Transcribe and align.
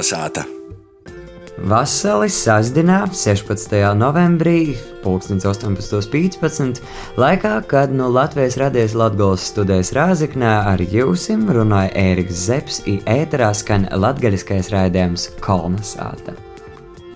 Kalnasāta! 0.00 0.46
Vasaris 1.68 2.38
sastāvdaļā 2.46 3.10
16. 3.12 3.74
novembrī, 4.00 4.78
18.15. 5.04 6.80
laikā, 7.20 7.52
kad 7.68 7.92
no 7.92 8.08
Latvijas 8.08 8.56
radies 8.56 8.94
Latvijas 8.96 9.50
studijas 9.50 9.92
Rāzaknē, 9.92 10.54
ar 10.72 10.80
jums 10.80 11.28
runāja 11.28 11.92
Ēriks 12.00 12.46
Zepsi, 12.46 12.96
ēterā 13.04 13.52
skan 13.52 13.90
latgaļiskais 13.92 14.72
raidījums 14.72 15.28
Kolnesāta. 15.44 16.32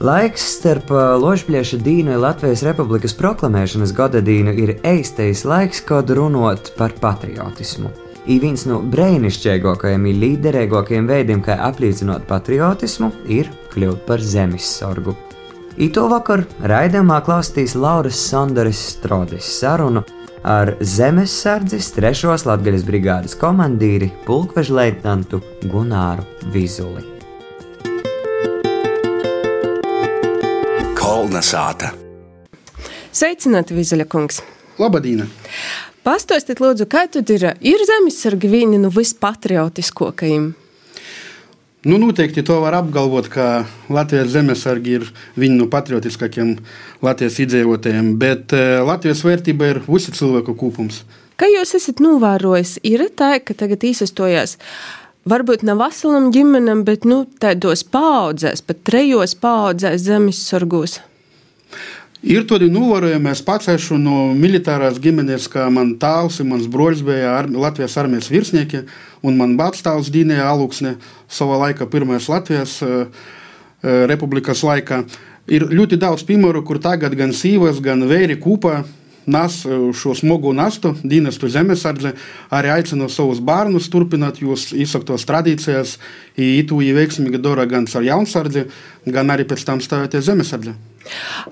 Laiks 0.04 0.44
starp 0.58 0.92
Ložplieša 1.24 1.80
dīnu 1.80 2.18
un 2.18 2.24
Latvijas 2.26 2.68
Republikas 2.68 3.16
proklamēšanas 3.16 3.96
gada 3.96 4.20
dīnu 4.20 4.58
ir 4.60 4.76
eistais 4.84 5.48
laiks, 5.48 5.80
kad 5.88 6.12
runāt 6.12 6.74
par 6.76 6.92
patriotismu 7.00 8.03
ir 8.26 8.40
viens 8.42 8.64
no 8.68 8.80
brīnišķīgākajiem 8.92 10.08
un 10.08 10.18
līderīgākajiem 10.22 11.08
veidiem, 11.08 11.44
kā 11.44 11.58
apliecināt 11.68 12.26
patriotismu, 12.28 13.12
ir 13.28 13.50
kļūt 13.74 14.04
par 14.08 14.22
zemessorgu. 14.22 15.16
Ito 15.74 16.06
vakar 16.10 16.44
raidījumā 16.62 17.18
klausīs 17.26 17.74
Lauras 17.74 18.20
Sandaris 18.30 18.78
Strodis 18.94 19.48
sarunu 19.58 20.04
ar 20.44 20.74
zemesardzes 20.80 21.88
3. 21.96 22.36
Latvijas 22.46 22.84
brigādes 22.86 23.34
komandīri 23.40 24.10
pulkveža 24.26 24.76
leitnantu 24.78 25.40
Gunāru 25.72 26.26
Vizuli. 26.54 27.02
Kolna 31.00 31.42
sāta! 31.42 31.90
Sveicināti, 33.14 33.74
Vizuļa 33.76 34.06
kungs! 34.10 34.40
Labadīna! 34.78 35.26
Pastāstiet, 36.04 36.60
lūdzu, 36.60 36.84
kā 36.84 37.06
tad 37.08 37.30
ir, 37.32 37.46
ir 37.64 37.82
zemesargi 37.88 38.48
vieni 38.52 38.76
no 38.76 38.90
vispatriotiskākajiem? 38.92 40.50
Nu, 41.88 41.96
noteikti 42.00 42.44
to 42.44 42.58
var 42.60 42.76
apgalvot, 42.76 43.30
ka 43.32 43.64
Latvijas 43.92 44.34
zemesargi 44.34 44.98
ir 44.98 45.06
vieni 45.36 45.56
no 45.56 45.68
patriotiskākajiem 45.72 46.58
Latvijas 47.04 47.38
iedzīvotājiem, 47.44 48.10
bet 48.20 48.52
uh, 48.52 48.82
Latvijas 48.84 49.24
vērtība 49.24 49.70
ir 49.72 49.80
visi 49.88 50.12
cilvēku 50.16 50.56
kopums. 50.60 51.02
Kā 51.40 51.48
jūs 51.48 51.72
esat 51.80 52.04
novērojis, 52.04 52.76
ir 52.84 53.06
tā, 53.16 53.38
ka 53.40 53.56
tagad 53.64 53.88
īsastojās 53.88 54.58
varbūt 55.28 55.64
ne 55.64 55.76
veselam 55.80 56.28
ģimenem, 56.36 56.84
bet 56.84 57.08
nu, 57.08 57.22
tādos 57.40 57.80
paudzēs, 57.84 58.60
pat 58.60 58.84
trejos 58.84 59.36
paudzēs 59.40 60.04
zemesargos? 60.04 61.00
Ir 62.24 62.46
tādi 62.48 62.70
novērojumi, 62.72 63.28
es 63.28 63.42
pats 63.44 63.68
esmu 63.68 63.98
no 64.00 64.18
militārās 64.32 64.96
ģimenes, 65.02 65.44
kā 65.52 65.66
man 65.68 65.90
un 66.00 66.48
mans 66.48 66.68
broļs 66.72 67.02
bija 67.04 67.34
ar, 67.36 67.50
Latvijas 67.52 67.98
armijas 68.00 68.30
virsnieki, 68.32 68.80
un 69.20 69.36
man 69.36 69.58
batstāvs 69.58 70.08
Dīnēja 70.08 70.46
Aluksne 70.48 70.94
savā 71.28 71.58
laikā, 71.66 71.84
pirmais 71.84 72.28
Latvijas 72.32 72.78
uh, 72.80 73.04
republikas 74.08 74.64
laikā. 74.64 75.02
Ir 75.52 75.68
ļoti 75.68 76.00
daudz 76.00 76.24
piemēru, 76.24 76.64
kur 76.64 76.80
tagad 76.80 77.12
gan 77.12 77.36
sīvas, 77.36 77.82
gan 77.84 78.06
vēri 78.08 78.38
kūpā 78.40 78.78
nes 79.26 79.60
šo 79.96 80.14
smagu 80.14 80.52
nastu, 80.56 80.94
dienestu 81.02 81.48
zemesardze, 81.48 82.14
arī 82.54 82.72
aicina 82.74 83.08
savus 83.12 83.40
bērnus 83.44 83.90
turpināt 83.92 84.40
jūs 84.42 84.70
izsaktos 84.76 85.26
tradīcijas, 85.28 85.98
īetū 86.36 86.80
veiksmīgi 86.96 87.40
dara 87.42 87.66
gan 87.70 87.86
ar 87.88 88.04
jaunsardzi, 88.04 88.66
gan 89.06 89.30
arī 89.30 89.46
pēc 89.48 89.64
tam 89.64 89.80
stāvēties 89.84 90.26
zemesardze. 90.28 90.74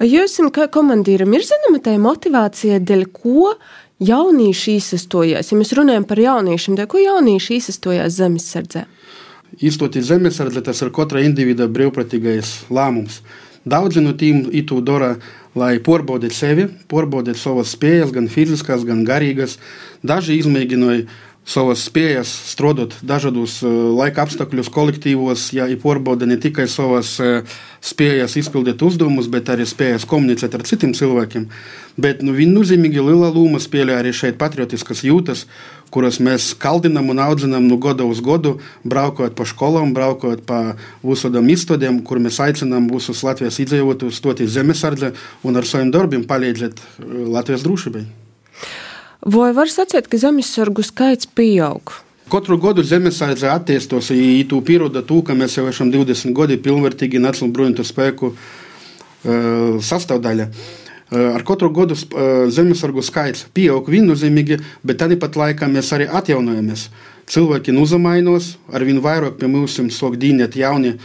Jūs, 0.00 0.39
kā 0.53 0.69
komandīram, 0.73 1.33
ir 1.37 1.45
zināma 1.45 1.83
tā 1.84 1.97
motivācija, 2.00 2.81
dēļ 2.81 3.06
ko 3.12 3.53
jaunieši 4.03 4.78
izsastojās? 4.81 5.53
Ja 5.53 5.59
mēs 5.59 5.75
runājam 5.77 6.06
par 6.09 6.20
jauniešiem, 6.23 6.77
dēļ 6.78 6.89
ko 6.91 7.03
jaunieši 7.03 7.61
izsastojās 7.61 8.17
zemesardzē? 8.17 8.87
Izstoties 9.61 10.09
zemesardze, 10.09 10.62
tas 10.65 10.81
ir 10.81 10.91
katra 10.97 11.20
individa 11.20 11.69
brīvprātīgais 11.69 12.71
lēmums. 12.72 13.21
Daudzi 13.65 14.03
no 14.03 14.12
tiem 14.19 14.49
itu 14.50 14.81
dara, 14.83 15.17
lai 15.55 15.77
pārbaudītu 15.84 16.34
sevi, 16.34 16.65
pārbaudītu 16.91 17.39
savas 17.39 17.75
spējas, 17.77 18.15
gan 18.15 18.27
fiziskās, 18.33 18.87
gan 18.89 19.05
garīgas. 19.06 19.59
Daži 20.03 20.41
izmēģināja 20.41 21.06
savas 21.43 21.83
spējas 21.89 22.31
strādāt 22.53 22.95
dažādos 23.03 23.56
uh, 23.67 23.71
laika 23.99 24.23
apstākļos, 24.23 24.71
kolektīvos, 24.73 25.49
ja 25.56 25.67
pārbauda 25.83 26.27
ne 26.27 26.39
tikai 26.43 26.69
savas 26.71 27.17
uh, 27.23 27.43
spējas 27.83 28.37
izpildīt 28.39 28.83
uzdevumus, 28.83 29.27
bet 29.31 29.50
arī 29.50 29.67
spējas 29.67 30.06
komunicēt 30.11 30.55
ar 30.55 30.62
citiem 30.67 30.94
cilvēkiem. 30.94 31.49
Bet 32.03 32.23
nu, 32.23 32.34
viennozīmīgi 32.39 33.03
liela 33.03 33.33
loma 33.34 33.59
spēlē 33.62 33.99
arī 33.99 34.15
šeit 34.15 34.39
patriotiskas 34.39 35.03
jūtas, 35.06 35.47
kuras 35.92 36.19
mēs 36.25 36.53
kaldinām 36.60 37.10
un 37.12 37.20
audzinām 37.22 37.66
no 37.69 37.76
gada 37.80 38.06
uz 38.08 38.22
gadu, 38.25 38.56
braukot 38.88 39.36
pa 39.36 39.47
skolām, 39.48 39.92
braukot 39.97 40.44
pa 40.48 40.76
visādām 41.04 41.50
izstādēm, 41.53 42.00
kur 42.06 42.20
mēs 42.22 42.41
aicinām 42.42 42.88
visus 42.91 43.22
Latvijas 43.26 43.60
iedzīvotājus 43.62 44.20
stoties 44.22 44.54
zemesardze 44.56 45.12
un 45.44 45.60
ar 45.60 45.69
saviem 45.69 45.92
darbiem 45.94 46.25
palīdzēt 46.28 46.81
uh, 46.81 47.12
Latvijas 47.36 47.66
drošībai. 47.66 48.06
Vai 49.32 49.52
var 49.54 49.70
sacīt, 49.70 50.08
ka 50.10 50.19
zemesargu 50.19 50.82
skaits 50.82 51.28
pieaug? 51.31 51.94
Katru 52.32 52.56
gadu 52.58 52.82
zemesardze 52.86 53.50
attīstās, 53.52 54.08
ja 54.16 54.44
tu 54.48 54.62
pieroda 54.64 55.02
to, 55.04 55.20
ka 55.26 55.36
mēs 55.36 55.58
jau 55.58 55.66
esam 55.69 55.92
20 55.92 56.32
gadi 56.34 56.56
pilnvērtīgi 56.64 57.20
Nacionālo 57.20 57.58
bruņotu 57.58 57.84
spēku 57.86 58.32
uh, 58.32 59.82
sastāvdaļa. 59.84 60.48
Uh, 60.48 60.81
ar 61.12 61.45
katru 61.45 61.71
gadu 61.75 61.95
uh, 61.95 62.49
zemesargu 62.49 63.05
skaits 63.05 63.47
pieaug 63.55 63.89
viennozīmīgi, 63.93 64.61
bet 64.83 65.03
tāpat 65.03 65.37
laikā 65.37 65.69
mēs 65.69 65.93
arī 65.93 66.09
atjaunojamies. 66.09 66.89
Cilvēki 67.33 67.75
uzamainos, 67.78 68.56
ar 68.73 68.84
vien 68.84 69.00
vairāk 69.00 69.39
pie 69.39 69.50
mums 69.50 69.77
sāk 69.77 70.17
dīnēt 70.21 70.56
jauni 70.59 70.97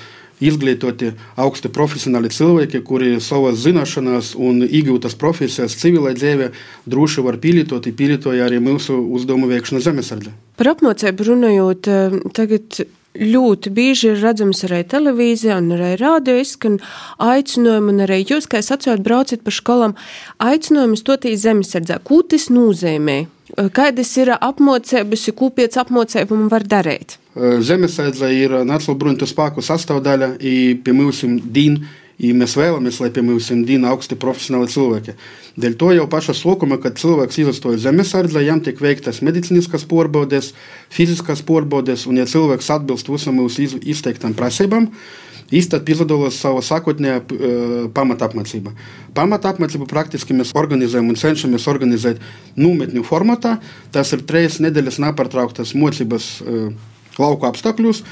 izglītoti, 0.44 1.14
augsti 1.40 1.70
profesionāli 1.74 2.30
cilvēki, 2.34 2.82
kuri 2.86 3.16
savas 3.24 3.58
zināšanas 3.64 4.34
un 4.38 4.62
iegūtas 4.66 5.18
profesijas 5.18 5.78
civilai 5.80 6.14
dzīvē 6.18 6.52
droši 6.90 7.24
var 7.26 7.40
pielietot, 7.42 7.90
pielietoja 7.98 8.46
arī 8.46 8.62
mūsu 8.62 8.98
uzdevumu 9.18 9.50
veikšanu 9.50 9.82
zemesardze. 9.82 10.34
Par 10.58 10.72
apmācību 10.76 11.30
runājot, 11.32 11.90
eh, 11.90 12.20
tagad 12.38 12.86
ļoti 13.18 13.72
bieži 13.74 14.12
ir 14.12 14.22
redzams 14.22 14.64
arī 14.68 14.84
televīzijā, 14.90 15.58
un 15.62 15.74
arī 15.76 15.94
rādio 16.02 16.38
izskan 16.42 16.80
aicinājumi, 17.24 17.94
un 17.94 18.06
arī 18.08 18.22
jūs, 18.24 18.50
kā 18.50 18.62
es 18.62 18.72
atceros, 18.74 19.04
braucat 19.06 19.44
pa 19.46 19.54
skolām, 19.54 19.98
aicinājumi 20.44 21.00
stotīs 21.00 21.44
zemesardzē. 21.46 22.00
Ko 22.08 22.22
tas 22.24 22.50
nozīmē? 22.54 23.26
Kādas 23.74 24.10
ir 24.20 24.34
apmācības, 24.36 25.30
ko 25.38 25.50
pēc 25.56 25.78
apmācībām 25.82 26.50
var 26.52 26.66
darīt? 26.68 27.16
Zemesardze 27.38 28.30
ir 28.34 28.54
Nacionālo 28.66 28.98
bruņotu 29.00 29.30
spēku 29.30 29.64
sastāvdaļa, 29.64 30.34
un 30.36 30.84
pie 30.84 30.98
mums 30.98 31.24
dīna. 31.24 31.96
I 32.18 32.32
mēs 32.34 32.56
vēlamies, 32.58 32.98
lai 33.04 33.12
pie 33.14 33.22
mums 33.22 33.52
divi 33.52 33.78
augsti 33.86 34.18
profesionāli 34.18 34.72
cilvēki. 34.74 35.14
Dēļ 35.62 35.76
to 35.78 35.92
jau 35.94 36.08
pašā 36.10 36.34
sākumā, 36.34 36.80
kad 36.82 36.98
cilvēks 36.98 37.38
izstoja 37.44 37.78
zemesardzē, 37.84 38.42
jām 38.42 38.64
tiek 38.66 38.82
veiktas 38.82 39.22
medicīniskas 39.26 39.86
pārbaudes, 39.90 40.56
fiziskas 40.94 41.46
pārbaudes, 41.46 42.08
un, 42.10 42.18
ja 42.18 42.26
cilvēks 42.30 42.72
atbilst 42.74 43.12
visam 43.14 43.38
mūsu 43.38 43.70
izteiktam 43.86 44.34
prasībām, 44.38 44.90
Īstenībā 45.48 45.86
piedalās 45.88 46.42
savā 46.42 46.60
sākotnējā 46.60 47.20
uh, 47.22 47.76
pamatapmācība. 47.96 48.74
Pamatapmācību 49.16 49.86
praktiski 49.88 50.36
mēs 50.36 50.52
organizējam 50.60 51.08
un 51.08 51.16
cenšamies 51.16 51.70
organizēt 51.72 52.20
nometņu 52.60 53.06
formatā. 53.08 53.54
Tas 53.96 54.12
ir 54.12 54.26
trīs 54.28 54.60
nedēļas 54.60 55.00
nepārtrauktas 55.06 55.72
mocības 55.80 56.28
uh, 56.44 56.68
lauku 57.16 57.48
apstākļos 57.48 58.04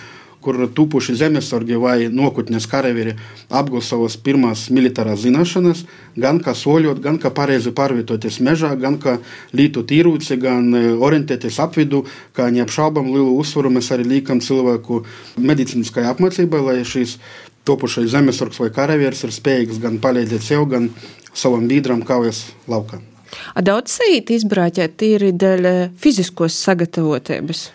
kur 0.45 0.59
tupuši 0.77 1.15
zemesargi 1.17 1.79
vai 1.81 1.95
nokutnes 2.13 2.67
karavīri 2.69 3.15
apgūst 3.49 3.93
savas 3.93 4.17
pirmās 4.21 4.67
militārās 4.73 5.23
zināšanas, 5.23 5.81
gan 6.21 6.39
kā 6.45 6.53
soļot, 6.57 7.01
gan 7.01 7.17
kā 7.21 7.31
pareizi 7.33 7.73
pārvietoties 7.75 8.37
mežā, 8.45 8.75
gan 8.79 8.99
kā 9.01 9.17
lītot 9.57 9.89
īrūci, 9.95 10.37
gan 10.41 10.69
e, 10.77 10.83
orientēties 10.93 11.57
apvidu, 11.65 12.03
kā 12.37 12.51
neapšaubām 12.53 13.09
lielu 13.09 13.33
uzsvaru 13.41 13.73
mēs 13.73 13.89
arī 13.95 14.05
liekam 14.13 14.43
cilvēku 14.43 15.01
medicīniskai 15.41 16.05
apmācībai, 16.11 16.61
lai 16.69 16.77
šīs 16.85 17.17
topušais 17.65 18.11
zemesargs 18.13 18.61
vai 18.61 18.69
karavīrs 18.73 19.25
ir 19.25 19.33
spējīgs 19.33 19.81
gan 19.81 19.97
palīdzēt 20.03 20.45
sev, 20.45 20.67
gan 20.69 20.91
savam 21.33 21.65
biedram 21.71 22.05
kaujas 22.05 22.45
laukā. 22.69 23.01
Daudz 23.65 23.97
sīt 23.97 24.29
izbrāķēt 24.35 24.99
tīri 25.01 25.33
dēļ 25.33 25.71
e, 25.71 25.73
fiziskos 25.99 26.55
sagatavotības. 26.67 27.65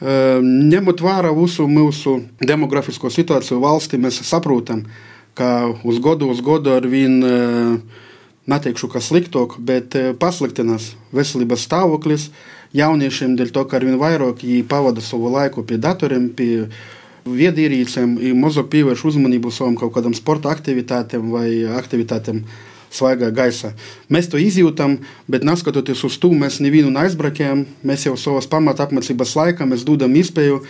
Ņemot 0.00 1.02
vērā 1.04 1.30
visu 1.36 1.66
mūsu 1.68 2.22
demografisko 2.40 3.10
situāciju 3.12 3.60
valstī, 3.60 3.98
mēs 4.00 4.22
saprotam, 4.24 4.86
ka 5.36 5.68
uz 5.84 6.00
gadu 6.00 6.30
uz 6.32 6.40
gadu 6.40 6.72
ar 6.72 6.86
vien 6.88 7.20
neteikšu, 8.48 8.88
ka 8.88 9.02
sliktāk, 9.04 9.58
bet 9.60 9.96
pasliktinās 10.18 10.94
veselības 11.12 11.66
stāvoklis. 11.68 12.30
Jauniešiem, 12.72 13.34
dēļ 13.36 13.52
to, 13.52 13.66
ka 13.66 13.76
ar 13.76 13.84
vien 13.84 13.98
vairāk 14.00 14.40
viņi 14.46 14.64
pavada 14.70 15.02
savu 15.04 15.28
laiku 15.34 15.66
pie 15.66 15.76
datoriem, 15.82 16.30
pie 16.32 16.70
viedierīcēm, 17.28 18.16
mazāk 18.40 18.70
pievērš 18.72 19.04
uzmanību 19.10 19.52
savam 19.52 19.76
kaut 19.76 19.92
kādam 19.96 20.14
sporta 20.16 20.52
aktivitātēm 20.54 21.28
vai 21.34 21.48
aktivitātēm 21.76 22.44
svaigā 22.90 23.30
gaisā. 23.34 23.72
Mēs 24.10 24.30
to 24.30 24.40
izjūtam, 24.40 24.98
bet 25.30 25.46
neskatoties 25.46 26.04
uz 26.06 26.18
to, 26.20 26.32
mēs 26.34 26.60
nevienu 26.64 26.92
neaizbrakējam. 26.94 27.64
Mēs 27.86 28.06
jau 28.08 28.16
savas 28.18 28.48
pamata 28.50 28.86
apmācības 28.86 29.36
laikā 29.38 29.68
dodam 29.86 30.16
iespēju 30.16 30.62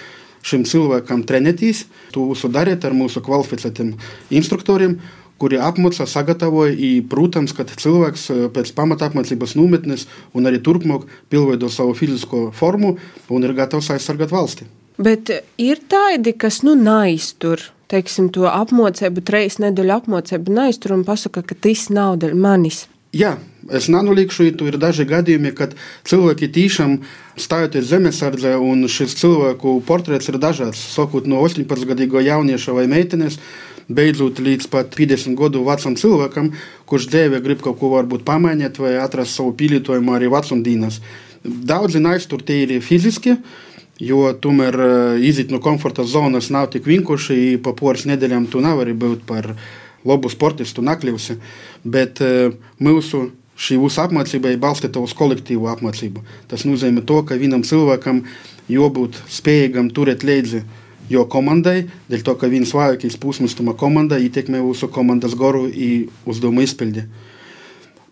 šim 0.43 0.64
cilvēkam 0.69 1.25
trenēties. 1.28 1.87
To 2.14 2.28
visu 2.31 2.50
darīt 2.52 2.84
ar 2.84 2.96
mūsu 2.96 3.22
kvalificētiem 3.25 3.94
instruktoriem, 4.31 4.99
kuri 5.40 5.61
apmāca, 5.61 6.06
sagatavoja. 6.08 6.75
I, 6.76 6.90
protams, 7.02 7.55
ka 7.56 7.64
cilvēks 7.64 8.28
eh, 8.32 8.44
pēc 8.52 8.72
pamata 8.76 9.08
apmācības 9.11 9.56
nometnes 9.58 10.06
un 10.37 10.49
arī 10.49 10.61
turpmāk 10.64 11.08
pilnveido 11.32 11.72
savu 11.72 11.96
fizisko 11.96 12.50
formu 12.56 12.96
un 13.28 13.49
ir 13.49 13.56
gatavs 13.56 13.93
aizsargāt 13.94 14.32
valsti. 14.32 14.69
Bet 15.00 15.32
ir 15.56 15.81
tādi, 15.88 16.34
kas 16.37 16.61
nu 16.67 16.75
naiztur, 16.76 17.62
teiksim, 17.90 18.31
to 18.34 18.46
apmācību, 18.50 19.25
reizes 19.34 19.60
nedēļu 19.64 19.96
apmācību 19.98 20.54
naiztur 20.54 20.96
un 20.96 21.04
pasaka, 21.08 21.42
ka 21.46 21.58
tas 21.66 21.88
nav 21.92 22.20
dēļ 22.22 22.37
manis. 22.38 22.87
Jā, 23.10 23.32
es 23.75 23.88
nenolīgšu, 23.90 24.52
tur 24.54 24.70
ir 24.70 24.76
daži 24.78 25.02
gadījumi, 25.10 25.50
kad 25.58 25.72
cilvēki 26.06 26.46
tiešām 26.54 27.00
stājoties 27.40 27.88
zemesardzē, 27.90 28.52
un 28.62 28.87
šis 28.87 29.16
cilvēku 29.19 29.81
portrets 29.88 30.31
ir 30.31 30.38
dažāds. 30.38 30.78
Sākot 30.94 31.26
no 31.26 31.40
18-gadīgo 31.42 32.22
jaunieša 32.22 32.76
vai 32.76 32.87
meitenes, 32.90 33.40
beidzot 33.90 34.38
līdz 34.38 34.70
pat 34.70 34.94
50 34.94 35.34
gadu 35.38 35.64
vecam 35.66 35.96
cilvēkam, 35.98 36.52
kurš 36.86 37.08
dzīvē 37.10 37.43
grib 37.43 37.64
kaut 37.66 37.81
ko 37.81 37.90
varbūt 37.96 38.22
pamainīt 38.28 38.78
vai 38.78 38.94
atrast 39.02 39.34
savu 39.34 39.56
pielietojumu 39.58 40.14
arī 40.14 40.31
vecumdienas. 40.31 41.00
Daudzi 41.43 42.02
aiztur 42.06 42.44
tie 42.46 42.62
ir 42.62 42.78
fiziski, 42.84 43.38
jo 44.00 44.31
tomēr 44.32 44.81
eh, 44.81 45.29
iziet 45.29 45.52
no 45.52 45.61
komforta 45.62 46.05
zonas 46.08 46.50
nav 46.50 46.70
tik 46.73 46.88
vienkārši. 46.88 47.61
Pa 47.64 47.75
poras 47.76 48.06
nedēļām 48.08 48.49
tu 48.50 48.62
nevari 48.64 48.97
būt 48.97 49.26
par 49.29 49.52
labu 50.08 50.31
sportistu 50.32 50.82
nakļuvusi, 50.85 51.37
bet 51.85 52.23
eh, 52.25 52.56
mūsu 52.81 53.29
šī 53.61 53.76
jūsu 53.76 54.00
apmācība 54.06 54.55
ir 54.55 54.61
balstīta 54.61 55.02
uz 55.05 55.12
kolektīvu 55.17 55.69
apmācību. 55.69 56.25
Tas 56.49 56.64
nozīmē 56.64 57.05
to, 57.05 57.20
ka 57.29 57.37
vienam 57.37 57.64
cilvēkam 57.67 58.23
jābūt 58.73 59.20
spējīgam 59.29 59.91
turēt 59.93 60.25
līdzi 60.25 60.62
jo 61.11 61.26
komandai, 61.29 61.82
dēļ 62.08 62.23
to, 62.25 62.37
ka 62.38 62.49
viņas 62.49 62.73
vājākais 62.76 63.19
pusmestuma 63.20 63.75
komanda 63.76 64.17
ietekmē 64.23 64.62
jūsu 64.62 64.88
komandas 64.94 65.35
goru 65.37 65.67
un 65.67 66.08
uzdevumu 66.31 66.64
izpildi. 66.64 67.05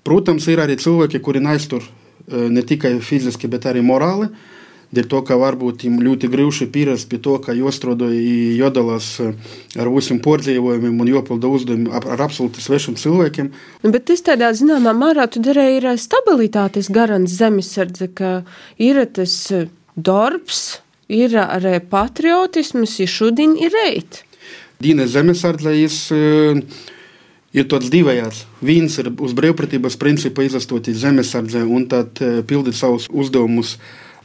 Protams, 0.05 0.47
ir 0.51 0.61
arī 0.61 0.77
cilvēki, 0.81 1.21
kuri 1.25 1.41
aiztur 1.49 1.81
eh, 1.81 2.49
ne 2.53 2.63
tikai 2.63 2.99
fiziski, 3.01 3.49
bet 3.49 3.69
arī 3.71 3.81
morāli. 3.85 4.29
Dēļ 4.89 5.09
to, 5.13 5.21
ka 5.29 5.37
varbūt 5.37 5.83
viņam 5.85 6.01
ļoti 6.07 6.31
grūti 6.33 6.67
pierast 6.73 7.11
pie 7.11 7.19
to, 7.21 7.35
ka 7.45 7.53
jāstrādā 7.53 8.09
jodalās 8.09 9.11
eh, 9.21 9.35
ar 9.77 9.91
visiem 9.93 10.21
pārdzīvojumiem 10.25 11.03
un 11.05 11.11
jopilda 11.13 11.51
uzdevumi 11.53 11.93
ar 11.93 12.23
absolūti 12.25 12.65
svešiem 12.65 12.97
cilvēkiem. 12.97 13.51
Nu, 13.85 13.93
bet 13.93 14.07
tas 14.09 14.25
tādā 14.25 14.49
zināmā 14.57 14.97
mērā 14.97 15.29
tu 15.29 15.45
darēji 15.45 15.83
ir 15.83 15.91
stabilitātes 16.01 16.89
garants 16.89 17.37
zemesardze, 17.37 18.09
ka 18.17 18.33
ir 18.81 19.03
tas 19.13 19.37
eh, 19.53 19.69
darbs, 19.95 20.81
ir 21.09 21.37
arī 21.41 21.79
patriotisms, 21.85 22.99
ir 23.05 23.13
šodien 23.13 23.57
ir 23.61 23.77
reit. 23.77 24.23
Dīnes 24.81 25.13
zemesardzējas 25.13 26.03
eh, 26.15 26.61
ir 27.57 27.69
tāds 27.71 27.93
divējāds. 27.93 28.45
Viens 28.65 28.99
ir 29.01 29.13
uz 29.13 29.37
brīvprātības 29.37 29.97
principa 30.01 30.45
izastoties 30.47 31.01
zemesardzē 31.03 31.65
un 31.67 31.89
tad 31.91 32.21
eh, 32.23 32.41
pildīt 32.47 32.79
savus 32.79 33.09
uzdevumus 33.11 33.77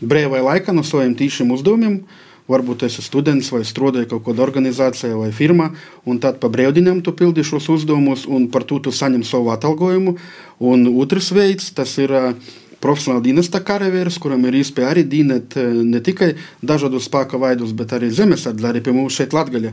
brīvajā 0.02 0.46
laikā 0.50 0.76
no 0.76 0.84
saviem 0.88 1.16
tīšiem 1.20 1.52
uzdevumiem. 1.54 2.04
Varbūt 2.50 2.84
es 2.84 2.98
esmu 2.98 3.06
students 3.08 3.52
vai 3.54 3.62
strādāju 3.64 4.10
kaut 4.12 4.26
kādā 4.26 4.44
organizācijā 4.44 5.16
vai 5.16 5.30
firmā, 5.32 5.70
un 6.04 6.18
tad 6.20 6.42
pa 6.42 6.50
brīvdienām 6.52 7.00
tu 7.06 7.14
pildi 7.16 7.46
šos 7.48 7.70
uzdevumus, 7.72 8.26
un 8.28 8.50
par 8.52 8.66
to 8.68 8.82
tu 8.84 8.92
saņem 8.92 9.24
savu 9.24 9.54
atalgojumu. 9.54 10.18
Un 10.60 10.84
otrs 10.92 11.32
veids, 11.32 11.72
tas 11.72 11.96
ir 12.04 12.12
profesionāli 12.84 13.30
dienesta 13.30 13.64
karavīrs, 13.64 14.20
kuram 14.20 14.44
ir 14.50 14.60
iespēja 14.60 14.92
arī 14.92 15.06
eh, 15.24 15.60
ne 15.88 16.02
tikai 16.04 16.34
dažādus 16.62 17.08
spēka 17.08 17.40
veidus, 17.40 17.72
bet 17.72 17.96
arī 17.96 18.12
zemesardze, 18.12 18.68
arī 18.68 18.84
pie 18.84 18.92
mums 18.92 19.16
šeit 19.16 19.34
Latgaļa. 19.34 19.72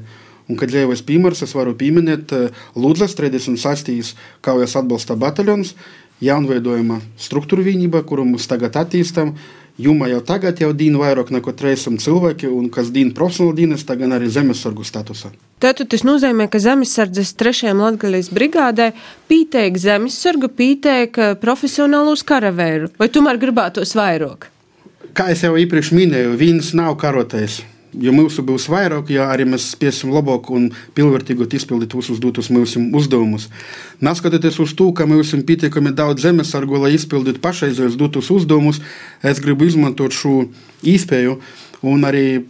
Un, 0.51 0.57
kad 0.59 0.71
ļaujas 0.71 1.05
piemērs, 1.07 1.45
es 1.47 1.55
varu 1.55 1.77
pieminēt 1.79 2.33
Lūdzes 2.75 3.15
36. 3.15 4.17
kaujas 4.43 4.75
atbalsta 4.79 5.15
bataljons, 5.15 5.77
jaunveidojuma 6.25 6.99
struktūra 7.21 7.63
vienība, 7.67 8.03
kuru 8.07 8.27
mēs 8.29 8.49
tagad 8.51 8.75
attīstām. 8.81 9.37
Jumā 9.81 10.11
jau 10.11 10.21
tagad 10.27 10.59
jau 10.61 10.73
dīna 10.77 11.01
vairāk 11.01 11.31
nekā 11.33 11.55
300 11.57 12.03
cilvēki, 12.03 12.51
un 12.51 12.69
kas 12.73 12.91
dīna 12.93 13.15
profesionāli 13.17 13.63
dienas, 13.63 13.85
tagad 13.89 14.13
arī 14.17 14.29
zemesargu 14.33 14.85
statusā. 14.85 15.31
Tātad 15.61 15.91
tas 15.93 16.05
nozīmē, 16.05 16.49
ka 16.53 16.61
zemesardzes 16.61 17.35
trešajam 17.41 17.83
latgalijas 17.85 18.31
brigādē 18.35 18.91
pīteik 19.31 19.77
zemesargu, 19.81 20.51
pīteik 20.57 21.21
eh, 21.21 21.35
profesionālus 21.41 22.25
karavēru, 22.29 22.91
vai 23.01 23.11
tomēr 23.13 23.41
gribētos 23.41 23.95
vairāk? 23.99 24.49
Kā 25.17 25.31
jau 25.35 25.57
iepriekš 25.59 25.93
minēju, 25.97 26.37
viens 26.39 26.75
nav 26.77 26.97
karotējs. 27.01 27.61
Jo 27.91 28.13
mūsu 28.15 28.45
būs 28.47 28.69
vairāk, 28.71 29.09
ja 29.11 29.27
arī 29.33 29.49
mēs 29.51 29.73
spēsim 29.73 30.13
labāk 30.15 30.53
un 30.55 30.69
pilnvērtīgāk 30.95 31.57
izpildīt 31.59 31.97
visus 31.99 32.21
dotus 32.23 32.47
mūsu 32.55 32.85
uzdevumus. 32.95 33.49
Neskatoties 33.99 34.61
uz 34.63 34.77
to, 34.79 34.93
ka 34.95 35.09
mums 35.11 35.33
ir 35.35 35.43
pietiekami 35.49 35.91
daudz 35.99 36.23
zemesargu, 36.23 36.79
lai 36.79 36.93
izpildītu 36.95 37.43
pašreizējos 37.43 37.99
dotus 37.99 38.31
uzdevumus, 38.31 38.79
es 39.27 39.43
gribu 39.43 39.67
izmantot 39.67 40.15
šo 40.15 40.45
iespēju 40.87 41.41
un 41.91 42.07
arī 42.07 42.45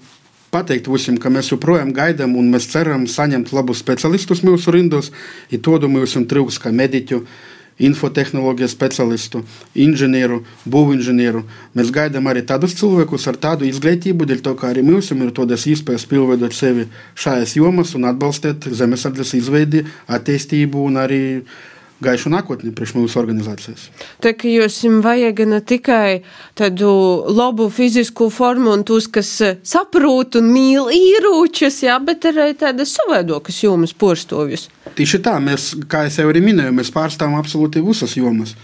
pateikt 0.53 0.91
visiem, 0.91 1.17
ka 1.17 1.33
mēs 1.33 1.53
joprojām 1.55 1.95
gaidām 1.97 2.35
un 2.37 2.51
mēs 2.53 2.69
ceram 2.73 3.07
saņemt 3.09 3.55
labus 3.55 3.81
specialistus 3.81 4.45
mūsu 4.45 4.75
rindos, 4.75 5.09
ja 5.51 5.63
to 5.63 5.79
mums 5.89 6.19
trūks 6.29 6.61
kā 6.61 6.75
mediķu 6.75 7.25
infotehnoloģiju 7.81 8.69
specialistu, 8.71 9.43
inženieru, 9.75 10.43
būvinženieru. 10.69 11.43
Mēs 11.77 11.93
gaidām 11.94 12.29
arī 12.31 12.44
tādus 12.47 12.77
cilvēkus 12.79 13.27
ar 13.31 13.41
tādu 13.41 13.69
izglītību, 13.69 14.29
dēļ 14.29 14.44
to, 14.44 14.55
ka 14.61 14.71
arī 14.71 14.85
mums 14.87 15.11
ir 15.15 15.35
tādas 15.37 15.67
iespējas 15.71 16.06
pilnveidot 16.11 16.56
sevi 16.56 16.87
šajās 17.17 17.56
jomās 17.56 17.94
un 17.97 18.09
atbalstīt 18.11 18.69
zemesardzes 18.69 19.35
izveidi, 19.41 19.85
attīstību 20.09 20.87
un 20.91 21.00
arī 21.00 21.23
gaišu 22.05 22.32
nākotni 22.32 22.73
priekš 22.76 22.94
mūsu 22.97 23.20
organizācijas. 23.20 23.88
Tā 24.25 24.32
kā 24.38 24.50
jums 24.50 24.81
vajag 25.05 25.43
ne 25.49 25.61
tikai 25.61 26.23
tādu 26.58 26.91
labu 27.29 27.69
fizisku 27.73 28.31
formu 28.32 28.73
un 28.75 28.85
tos, 28.88 29.08
kas 29.12 29.32
saprot 29.62 30.41
un 30.41 30.50
mīl 30.52 30.91
īrūčus, 30.97 31.82
jā, 31.87 31.99
bet 32.05 32.26
arī 32.31 32.52
tādas 32.58 32.97
savaidokas 32.99 33.62
jomas 33.64 33.94
porstovjus. 33.94 34.69
Tieši 34.99 35.23
tā, 35.25 35.37
mēs, 35.43 35.73
kā 35.91 36.06
jau 36.08 36.29
arī 36.31 36.43
minēju, 36.44 36.76
mēs 36.76 36.93
pārstāvam 36.94 37.38
absolūti 37.41 37.85
visas 37.85 38.17
jomas. 38.19 38.56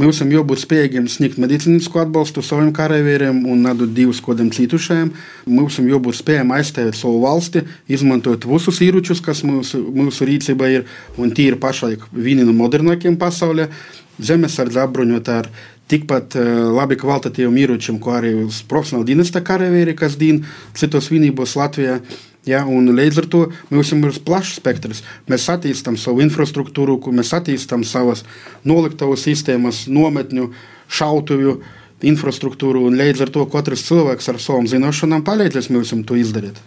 Mums 0.00 0.22
jābūt 0.24 0.62
spējīgiem 0.62 1.08
sniegt 1.12 1.36
medicīnisko 1.42 2.00
atbalstu 2.06 2.40
saviem 2.44 2.70
karavīriem 2.72 3.42
un 3.52 3.66
nedot 3.66 3.90
divus 3.92 4.22
kodiem 4.24 4.48
cietušajiem. 4.54 5.10
Mums 5.52 5.76
jābūt 5.82 6.16
spējīgiem 6.16 6.54
aizstāvēt 6.56 6.96
savu 6.96 7.20
valsti, 7.26 7.64
izmantojot 7.92 8.46
visus 8.48 8.80
ieročus, 8.84 9.20
kas 9.24 9.42
mūsu, 9.44 9.82
mūsu 9.92 10.28
rīcībā 10.30 10.70
ir, 10.72 10.88
un 11.20 11.34
tie 11.36 11.50
ir 11.50 11.58
pašlaik 11.60 12.08
vieni 12.12 12.48
no 12.48 12.56
modernākajiem 12.56 13.20
pasaulē. 13.20 13.68
Zemesardze 14.22 14.80
apbruņota 14.80 15.38
ar 15.42 15.52
tikpat 15.92 16.38
uh, 16.40 16.50
labi 16.72 16.96
kvalitatīviem 17.00 17.62
ieročiem, 17.66 18.00
kā 18.00 18.20
arī 18.22 18.32
profesionāli 18.70 19.12
dienesta 19.12 19.44
karavīri, 19.44 19.96
kas 19.98 20.16
dien 20.20 20.40
citos 20.78 21.12
vienībos 21.12 21.56
Latvijā. 21.60 22.00
Ja, 22.42 22.64
līdz 22.66 23.20
ar 23.22 23.26
to 23.30 23.40
mums 23.70 23.92
ir 23.94 24.16
plašs 24.26 24.56
spektrs. 24.58 25.04
Mēs 25.30 25.46
attīstām 25.52 25.94
savu 25.94 26.24
infrastruktūru, 26.24 26.98
mēs 27.14 27.30
attīstām 27.38 27.84
savas 27.86 28.24
noliktavu 28.66 29.14
sistēmas, 29.14 29.84
nometņu, 29.86 30.48
šautuvju 30.90 31.60
infrastruktūru. 32.02 32.88
Līdz 32.90 33.22
ar 33.26 33.30
to 33.30 33.46
katrs 33.46 33.86
cilvēks 33.86 34.26
ar 34.32 34.40
savām 34.42 34.66
zināšanām 34.66 35.22
palīdzēs 35.22 35.70
mums 35.70 35.94
to 36.08 36.18
izdarīt. 36.18 36.58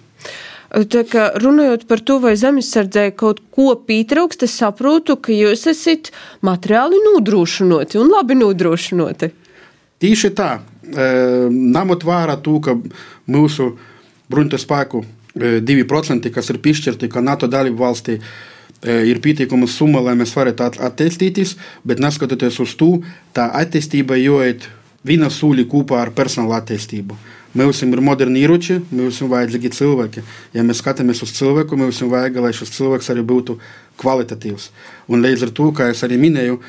Tā 0.75 1.03
kā 1.07 1.27
runājot 1.39 1.83
par 1.87 2.01
to, 2.03 2.17
vai 2.23 2.33
zemesardzē 2.39 3.09
kaut 3.15 3.41
ko 3.53 3.75
pietrūkst, 3.75 4.47
es 4.47 4.55
saprotu, 4.59 5.17
ka 5.19 5.35
jūs 5.35 5.67
esat 5.71 6.09
materiāli 6.43 6.99
nodrošinoti 7.03 7.99
un 7.99 8.15
labi 8.15 8.39
nodrošinoti. 8.39 9.29
Tieši 10.03 10.31
tā, 10.35 10.49
ņemot 10.87 12.07
vērā 12.07 12.39
to, 12.43 12.57
ka 12.63 12.75
mūsu 13.31 13.69
bruņu 14.31 14.59
spēku 14.59 15.03
2%, 15.35 16.31
kas 16.31 16.49
ir 16.51 16.61
piešķirti 16.63 17.11
kā 17.11 17.23
NATO 17.23 17.49
dalību 17.51 17.81
valstī, 17.81 18.19
ir 18.85 19.19
pietiekama 19.23 19.67
summa, 19.71 20.01
lai 20.03 20.15
mēs 20.19 20.33
varētu 20.35 20.81
attīstīties, 20.87 21.55
bet 21.87 22.01
neskatoties 22.03 22.59
uz 22.63 22.75
to, 22.79 22.91
tā 23.35 23.47
attīstība 23.61 24.17
jāiet 24.19 24.69
viena 25.05 25.29
sūļi 25.31 25.67
kopā 25.69 26.01
ar 26.03 26.13
personāla 26.15 26.61
attīstību. 26.61 27.17
Mums 27.55 27.79
ir 27.85 28.01
moderni 28.03 28.41
ieroči, 28.43 28.81
mums 28.91 29.21
ir 29.21 29.29
vajadzīgi 29.31 29.71
cilvēki. 29.77 30.23
Ja 30.57 30.63
mēs 30.67 30.81
skatāmies 30.83 31.21
uz 31.23 31.31
cilvēku, 31.37 31.77
mums 31.79 32.01
ir 32.03 32.09
vajag, 32.11 32.41
lai 32.43 32.51
šis 32.55 32.73
cilvēks 32.75 33.13
arī 33.13 33.23
būtu 33.23 33.55
kvalitatīvs. 34.01 34.67
Un 35.07 35.23
līdz 35.23 35.47
ar 35.47 35.53
to, 35.55 35.69
kā 35.77 35.87
es 35.93 36.03
arī 36.03 36.19
minēju, 36.19 36.59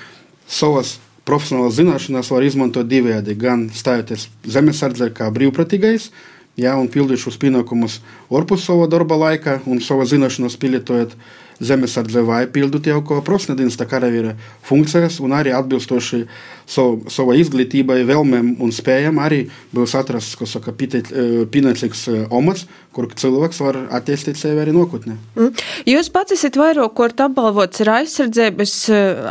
savas 0.46 1.00
profesionālās 1.26 1.74
zināšanas 1.80 2.30
var 2.30 2.46
izmantot 2.46 2.86
divējādi. 2.86 3.34
Gan 3.34 3.66
stājoties 3.74 4.28
zemesardzē 4.46 5.10
kā 5.16 5.26
brīvprātīgais, 5.34 6.12
ja, 6.56 6.76
un 6.76 6.88
pildīt 6.92 7.20
šos 7.22 7.38
pienākumus 7.40 8.00
ārpus 8.32 8.66
sava 8.66 8.88
darba 8.90 9.18
laika 9.20 9.60
un 9.66 9.80
savas 9.84 10.12
zināšanas 10.12 10.58
pielietojot 10.60 11.16
zemesardze 11.60 12.20
vai 12.26 12.44
pildīt 12.52 12.90
jau 12.90 13.00
kā 13.06 13.22
profesionāla 13.24 13.88
karavīra 13.88 14.34
funkcijas 14.66 15.20
un 15.24 15.36
arī 15.36 15.54
atbilstoši 15.56 16.24
savu, 16.66 17.06
savā 17.12 17.36
izglītībai, 17.40 18.00
vēlmēm 18.08 18.56
un 18.62 18.72
spējām 18.74 19.20
arī 19.22 19.44
būs 19.74 19.94
atrasts, 19.98 20.36
ko 20.38 20.48
saka, 20.50 20.74
pienācīgs 20.74 22.06
omats, 22.34 22.66
kur 22.96 23.08
cilvēks 23.12 23.60
var 23.60 23.78
attīstīt 23.98 24.38
sevi 24.40 24.62
arī 24.62 24.72
nākotnē. 24.72 25.16
Mm. 25.36 25.50
Jūs 25.88 26.08
pats 26.14 26.32
esat 26.36 26.56
vairāk 26.56 26.94
kārt 26.96 27.20
apbalvots 27.20 27.82
ar 27.84 27.92
aizsardzības, 27.98 28.74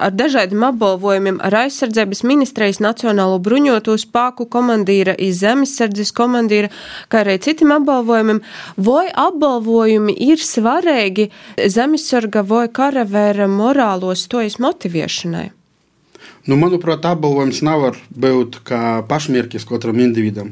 ar 0.05 0.13
dažādiem 0.13 0.67
apbalvojumiem, 0.69 1.41
ar 1.43 1.57
aizsardzības 1.65 2.21
ministrijas 2.27 2.81
Nacionālo 2.83 3.39
bruņoto 3.43 3.97
spāku 4.01 4.47
komandīra, 4.51 5.17
zemesardzes 5.17 6.13
komandīra, 6.15 6.69
kā 7.09 7.25
arī 7.25 7.39
citiem 7.41 7.73
apbalvojumiem. 7.79 8.43
Vai 8.77 9.07
apbalvojumi 9.09 10.15
ir 10.29 10.41
svarīgi 10.41 11.31
zemesarga 11.57 12.45
vai 12.45 12.67
karavēra 12.69 13.49
morālo 13.49 14.13
stojas 14.15 14.61
motivēšanai? 14.61 15.49
Nu, 16.45 16.53
manuprāt, 16.61 17.01
apbalvojums 17.09 17.63
nevar 17.65 17.95
būt 18.13 18.59
kā 18.67 19.01
pašmērķis 19.09 19.63
katram 19.65 19.97
individam. 20.03 20.51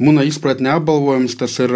Mana 0.00 0.22
izpratne 0.24 0.70
apbalvojums 0.72 1.34
tas 1.36 1.58
ir 1.60 1.74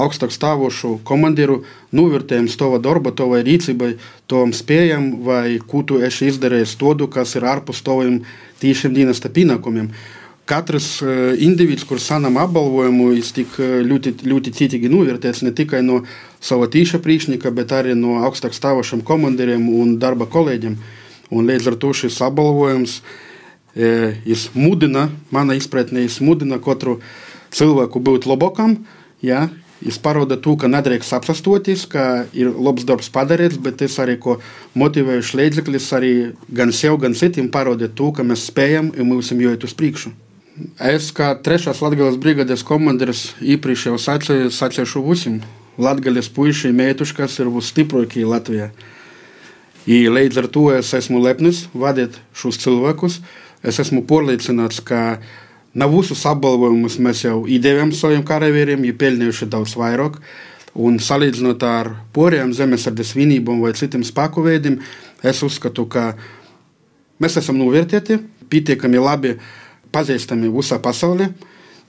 augstāk 0.00 0.32
stāvošu 0.32 0.94
komandieru 1.04 1.58
novērtējums 1.92 2.54
tava 2.56 2.78
darba, 2.80 3.12
tavai 3.12 3.42
rīcībai, 3.44 3.90
tavam 4.32 4.54
spējam, 4.56 5.10
vai 5.26 5.58
ko 5.60 5.82
tu 5.84 5.98
esi 6.00 6.30
izdarījis 6.32 6.78
to, 6.80 6.94
kas 7.12 7.36
ir 7.36 7.44
ārpus 7.50 7.82
taviem 7.84 8.22
tīšiem 8.64 8.96
dienesta 8.96 9.28
pienākumiem. 9.28 9.90
Katrs 10.48 10.88
uh, 11.04 11.36
indivīds, 11.36 11.84
kurš 11.84 12.06
saņem 12.08 12.40
apbalvojumu, 12.40 13.10
ir 13.12 13.28
tik 13.36 13.60
ļoti, 13.60 14.14
ļoti 14.24 14.54
citīgi 14.56 14.88
novērtēts 14.88 15.44
ne 15.44 15.52
tikai 15.52 15.82
no 15.84 16.00
sava 16.40 16.64
tīša 16.72 17.02
priekšnieka, 17.04 17.52
bet 17.52 17.76
arī 17.76 17.92
no 17.92 18.22
augstāk 18.24 18.56
stāvošiem 18.56 19.04
komandieriem 19.04 19.68
un 19.68 19.98
darba 20.00 20.24
kolēģiem. 20.32 20.80
Un 21.30 21.46
līdz 21.50 21.70
ar 21.70 21.78
to 21.80 21.92
šis 21.94 22.18
apbalvojums 22.26 23.00
e, 23.74 24.16
mudina, 24.54 25.08
mana 25.30 25.56
izpratnē, 25.58 26.06
mudina 26.26 26.58
katru 26.62 26.98
cilvēku 27.54 28.02
būt 28.02 28.26
labākam. 28.30 28.80
Ja? 29.22 29.48
Viņš 29.80 29.96
parāda 30.04 30.36
to, 30.36 30.58
ka 30.60 30.68
nedrīkst 30.68 31.14
apsastoties, 31.16 31.86
ka 31.88 32.26
ir 32.36 32.50
labs 32.52 32.84
darbs 32.84 33.08
padarīts, 33.12 33.56
bet 33.64 33.78
tas 33.80 33.96
arī 34.02 34.18
motivējuši 34.76 35.38
līdzeklis 35.40 35.86
arī 35.96 36.12
gan 36.52 36.72
sev, 36.76 36.98
gan 37.00 37.16
citiem 37.16 37.48
parādīt 37.48 37.96
to, 37.96 38.10
ka 38.12 38.26
mēs 38.26 38.44
spējam 38.50 38.92
un 38.92 39.14
ir 39.16 39.46
jāiet 39.46 39.64
uz 39.64 39.72
priekšu. 39.72 40.12
Es 40.76 41.08
kā 41.16 41.32
trešās 41.40 41.80
Latvijas 41.80 42.18
brigādes 42.20 42.66
komandieris 42.66 43.30
īpaši 43.40 43.88
jau 43.88 43.96
sacīju, 43.96 44.52
sacīšu 44.52 45.00
visiem 45.06 45.40
Latvijas 45.80 46.28
puišiem, 46.28 46.76
mētuškas 46.76 47.38
ir 47.40 47.48
visstiprākie 47.54 48.26
Latvijā. 48.28 48.68
I 49.88 50.10
līdz 50.12 50.42
ar 50.42 50.48
to 50.52 50.66
es 50.76 50.90
esmu 50.92 51.22
lepnis 51.24 51.62
vadīt 51.72 52.18
šos 52.36 52.58
cilvēkus. 52.60 53.20
Es 53.64 53.78
esmu 53.80 54.02
pārliecināts, 54.08 54.82
ka 54.84 55.20
na 55.72 55.88
visus 55.88 56.26
apbalvojumus 56.28 56.98
mēs 57.00 57.24
jau 57.24 57.46
iedevām 57.48 57.92
saviem 57.96 58.24
karavīriem, 58.26 58.82
viņi 58.84 58.98
pelnījuši 59.00 59.48
daudz 59.48 59.76
vairāk. 59.80 60.20
Un 60.76 61.00
salīdzinot 61.02 61.64
ar 61.66 61.94
poriem 62.14 62.52
zemesardzes 62.54 63.14
vienībām 63.16 63.64
vai 63.64 63.72
citiem 63.74 64.04
spēku 64.06 64.44
veidiem, 64.44 64.78
es 65.24 65.40
uzskatu, 65.42 65.88
ka 65.90 66.12
mēs 67.20 67.40
esam 67.40 67.58
novērtēti, 67.58 68.20
pietiekami 68.52 69.00
labi 69.00 69.34
pazīstami 69.90 70.52
visā 70.52 70.78
pasaulē. 70.78 71.32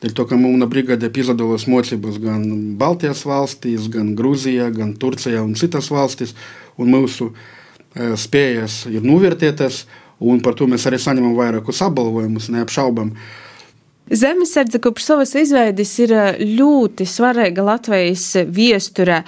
Dēļ 0.01 0.15
to, 0.17 0.25
ka 0.25 0.39
mūna 0.39 0.65
brigade 0.65 1.11
piedalās 1.13 1.67
mocībās 1.69 2.17
gan 2.23 2.47
Baltijas 2.79 3.21
valstīs, 3.27 3.85
gan 3.93 4.15
Grūzijā, 4.17 4.71
gan 4.73 4.95
Turcijā 4.97 5.43
un 5.45 5.53
citas 5.59 5.91
valstīs. 5.93 6.33
Un 6.81 6.89
mūsu 6.89 7.27
uh, 7.29 7.49
spējas 7.95 8.85
ir 8.91 9.05
novērtētas, 9.05 9.85
un 10.21 10.41
par 10.43 10.55
to 10.55 10.67
mēs 10.69 10.85
arī 10.87 10.99
saņemam 11.01 11.35
vairākus 11.37 11.81
apbalvojumus, 11.85 12.51
neapšaubām. 12.53 13.13
Zemesardze 14.11 14.81
kopš 14.83 15.05
savas 15.07 15.31
izveides 15.39 15.91
ir 16.03 16.11
ļoti 16.43 17.05
svarīga 17.07 17.63
Latvijas 17.63 18.25
viesturē. 18.43 19.21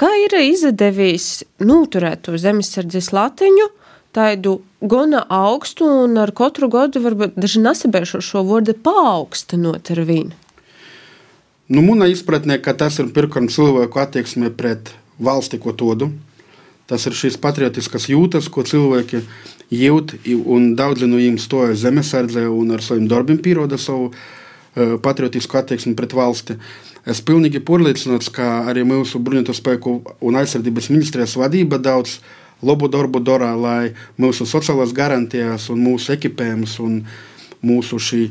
Kā 0.00 0.08
ir 0.24 0.38
izdevies 0.40 1.42
noturēt 1.60 2.24
to 2.24 2.38
zemesardzes 2.40 3.10
latiņu, 3.12 3.68
tādu 4.16 4.60
gana 4.80 5.24
augstu 5.28 5.88
un 6.04 6.16
ar 6.22 6.32
katru 6.36 6.70
gadu 6.72 7.02
varbūt 7.04 7.36
daži 7.36 7.60
nesabēšu 7.64 8.22
šo 8.24 8.44
vārdu 8.48 8.76
paaugstinot 8.84 9.92
ar 9.92 10.00
vīnu? 10.08 10.32
Nu, 11.72 11.84
Manā 11.84 12.08
izpratnē, 12.12 12.58
ka 12.60 12.74
tas 12.76 12.98
ir 13.00 13.12
pirmkārt 13.14 13.52
cilvēku 13.52 14.00
attieksme 14.00 14.50
pret 14.52 14.94
valsti, 15.20 15.60
ko 15.60 15.72
todu. 15.76 16.10
Tas 16.90 17.06
ir 17.06 17.16
šīs 17.16 17.38
patriotiskas 17.40 18.08
jūtas, 18.10 18.48
ko 18.52 18.64
cilvēki 18.66 19.22
jūt, 19.72 20.16
un 20.44 20.72
daudzi 20.76 21.08
no 21.08 21.20
viņiem 21.20 21.38
stoja 21.40 21.76
zemesardzē 21.78 22.48
un 22.50 22.74
ar 22.74 22.82
saviem 22.84 23.08
darbiem 23.08 23.38
pieroda 23.42 23.78
savu 23.80 24.10
uh, 24.10 24.96
patriotisku 25.02 25.60
attieksmi 25.60 25.94
pret 25.98 26.14
valsti. 26.16 26.58
Es 27.08 27.22
pilnīgi 27.24 27.62
pārliecināts, 27.66 28.30
ka 28.34 28.64
arī 28.70 28.84
mūsu 28.86 29.18
bruņoto 29.22 29.54
spēku 29.56 29.96
un 30.22 30.38
aizsardzības 30.38 30.90
ministrijas 30.92 31.38
vadība 31.38 31.80
daudz 31.82 32.20
labu 32.62 32.88
darbu 32.88 33.22
dara, 33.22 33.54
lai 33.58 33.92
mūsu 34.22 34.46
sociālās 34.46 34.94
garantijas 34.94 35.68
un 35.72 35.82
mūsu 35.82 36.14
ekipējums 36.14 36.78
un 36.82 37.00
mūsu 37.62 37.98
šī 37.98 38.22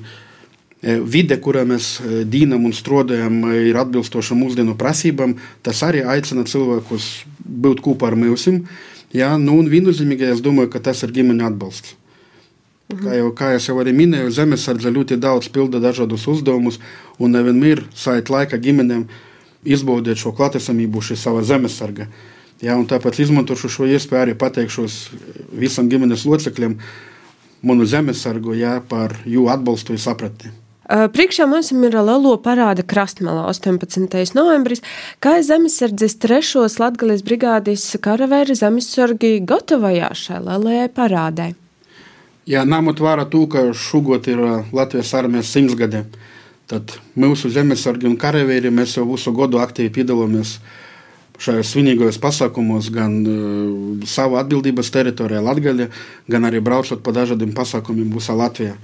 vide, 0.82 1.38
kurā 1.38 1.64
mēs 1.68 2.00
dīnam 2.26 2.66
un 2.66 2.74
strādājam, 2.74 3.42
ir 3.54 3.78
atbilstoša 3.78 4.38
mūsdienu 4.38 4.76
prasībām. 4.80 5.36
Tas 5.62 5.84
arī 5.86 6.02
aicina 6.02 6.46
cilvēkus 6.48 7.10
būt 7.46 7.84
kopā 7.86 8.12
ar 8.12 8.18
mums. 8.18 8.48
Ja? 9.14 9.36
Nu, 9.38 9.60
un 9.60 9.70
viennozīmīgi 9.70 10.32
es 10.34 10.42
domāju, 10.42 10.72
ka 10.74 10.84
tas 10.90 11.04
ir 11.06 11.14
ģimeņa 11.14 11.52
atbalsts. 11.52 11.98
Kā 12.92 13.14
jau, 13.16 13.30
kā 13.32 13.54
jau 13.56 13.78
arī 13.80 13.94
minēju, 13.96 14.34
zemesardze 14.36 14.92
ļoti 14.92 15.16
daudz 15.22 15.48
pilda 15.54 15.80
dažādus 15.80 16.26
uzdevumus, 16.28 16.80
un 17.24 17.32
nevienmēr 17.32 17.86
sait 17.96 18.28
laika 18.30 18.60
ģimenēm 18.60 19.06
izbaudīt 19.64 20.20
šo 20.20 20.34
klātesamību, 20.36 21.04
šī 21.06 21.16
sava 21.20 21.44
zemesarga. 21.48 22.10
Ja, 22.62 22.76
tāpēc 22.76 23.22
izmantošu 23.24 23.72
šo 23.72 23.88
iespēju 23.90 24.22
arī 24.26 24.36
pateikšos 24.38 24.98
visam 25.56 25.88
ģimenes 25.90 26.28
locekļiem, 26.28 26.76
manu 27.66 27.88
zemesargu 27.88 28.58
ja, 28.60 28.80
par 28.82 29.16
jūsu 29.26 29.54
atbalstu 29.56 29.96
un 29.96 30.02
sapratni. 30.02 30.52
Priekšā 30.92 31.46
mums 31.48 31.70
ir 31.72 31.94
lielo 31.96 32.34
parāda 32.44 32.84
krastmalā 32.84 33.46
18. 33.48 34.36
novembris, 34.36 34.82
kā 35.24 35.38
zemesardzes 35.40 36.18
trešos 36.20 36.76
Latgales 36.82 37.24
brigādes 37.24 37.86
karavēri 38.04 38.58
zemesargi 38.60 39.38
gatavojās 39.48 40.26
šai 40.28 40.42
lielajai 40.44 40.90
parādai. 40.92 41.54
Jā, 42.50 42.66
ņemot 42.68 43.00
vērā 43.00 43.24
to, 43.32 43.46
ka 43.48 43.70
šogad 43.72 44.28
ir 44.28 44.42
Latvijas 44.76 45.14
armijas 45.16 45.54
simtsgade, 45.54 46.04
tad 46.68 46.92
mūsu 47.16 47.54
zemesargi 47.54 48.10
un 48.10 48.18
karavīri 48.20 48.74
mēs 48.74 48.98
jau 48.98 49.06
visu 49.08 49.32
gadu 49.38 49.62
aktīvi 49.64 49.94
piedalāmies 49.96 50.58
šajos 51.42 51.72
svinīgajos 51.72 52.20
pasākumos, 52.22 52.92
gan 52.94 53.16
uh, 53.24 54.04
savu 54.10 54.36
atbildības 54.42 54.92
teritorijā 54.92 55.40
Latvijā, 55.46 55.88
gan 56.28 56.52
arī 56.52 56.60
braucot 56.60 57.00
pa 57.06 57.16
dažādiem 57.16 57.56
pasākumiem 57.56 58.12
visā 58.12 58.36
Latvijā. 58.36 58.76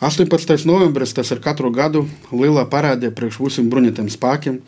18. 0.00 0.66
novembris 0.68 1.14
tas 1.16 1.30
ir 1.32 1.40
katru 1.40 1.70
gadu 1.72 2.02
liela 2.28 2.66
parāde 2.68 3.08
priekš 3.16 3.38
visiem 3.40 3.70
bruņotiem 3.72 4.10
spēkiem. 4.12 4.58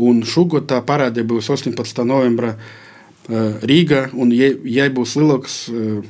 Un 0.00 0.20
šogad 0.28 0.66
tā 0.68 0.80
parāde 0.84 1.24
būs 1.24 1.48
18. 1.48 2.04
novembra 2.04 2.52
uh, 2.56 3.56
Rīgā, 3.64 4.10
un 4.12 4.34
ja, 4.36 4.50
ja 4.64 4.90
būs 4.92 5.16
lielāks 5.16 5.56
uh, 5.72 6.04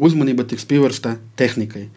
uzmanība 0.00 0.48
tiks 0.48 0.64
pievērsta 0.68 1.18
tehnikai. 1.36 1.90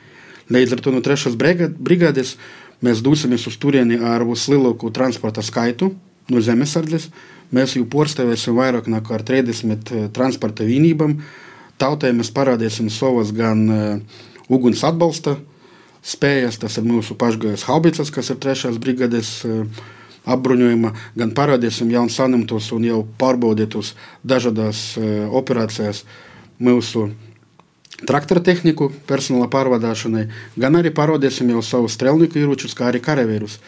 Līdz 0.52 0.76
ar 0.76 0.84
to 0.84 0.96
no 0.96 1.02
3. 1.04 1.32
brigādes 1.80 2.36
mēs 2.84 3.00
dosimies 3.04 3.48
uz 3.48 3.56
turieni 3.56 3.98
ar 4.04 4.28
vislielāko 4.28 4.92
transporta 4.92 5.42
skaitu 5.44 5.94
no 6.28 6.44
zemesardzes. 6.44 7.10
Mēs 7.56 7.80
jau 7.80 7.88
porcelāsim 7.88 8.56
vairāk 8.60 8.92
nekā 8.92 9.24
30 9.24 10.12
transporta 10.16 10.68
vienībām. 10.68 11.22
Tautai 11.80 12.12
mēs 12.12 12.36
parādīsim 12.36 12.92
savas 12.92 13.32
gan 13.32 13.70
uh, 13.72 14.26
uguns 14.50 14.84
atbalsta 14.88 15.38
spējas. 16.08 16.60
Tas 16.62 16.80
ir 16.80 16.88
mūsu 16.88 17.18
pašgājas 17.20 17.68
haubicas, 17.68 18.12
kas 18.14 18.32
ir 18.32 18.40
trešās 18.42 18.80
brigades 18.82 19.40
eh, 19.46 19.64
apbruņojuma, 20.28 20.94
gan 21.20 21.34
parādīsim 21.36 21.92
jaunu 21.94 22.14
saņemtos 22.14 22.72
un 22.76 22.88
jau 22.88 23.02
pārbaudītus 23.20 23.94
dažādās 24.28 24.90
eh, 25.00 25.26
operācijās 25.28 26.04
mūsu 26.64 27.10
traktora 28.08 28.44
tehniku, 28.46 28.92
personāla 29.10 29.50
pārvadāšanai, 29.52 30.28
gan 30.60 30.78
arī 30.78 30.94
parādīsim 30.94 31.50
jau 31.56 31.64
savu 31.66 31.90
strēlnieku 31.90 32.40
ieročus, 32.42 32.78
kā 32.78 32.92
arī 32.92 33.02
karavīrus. 33.04 33.60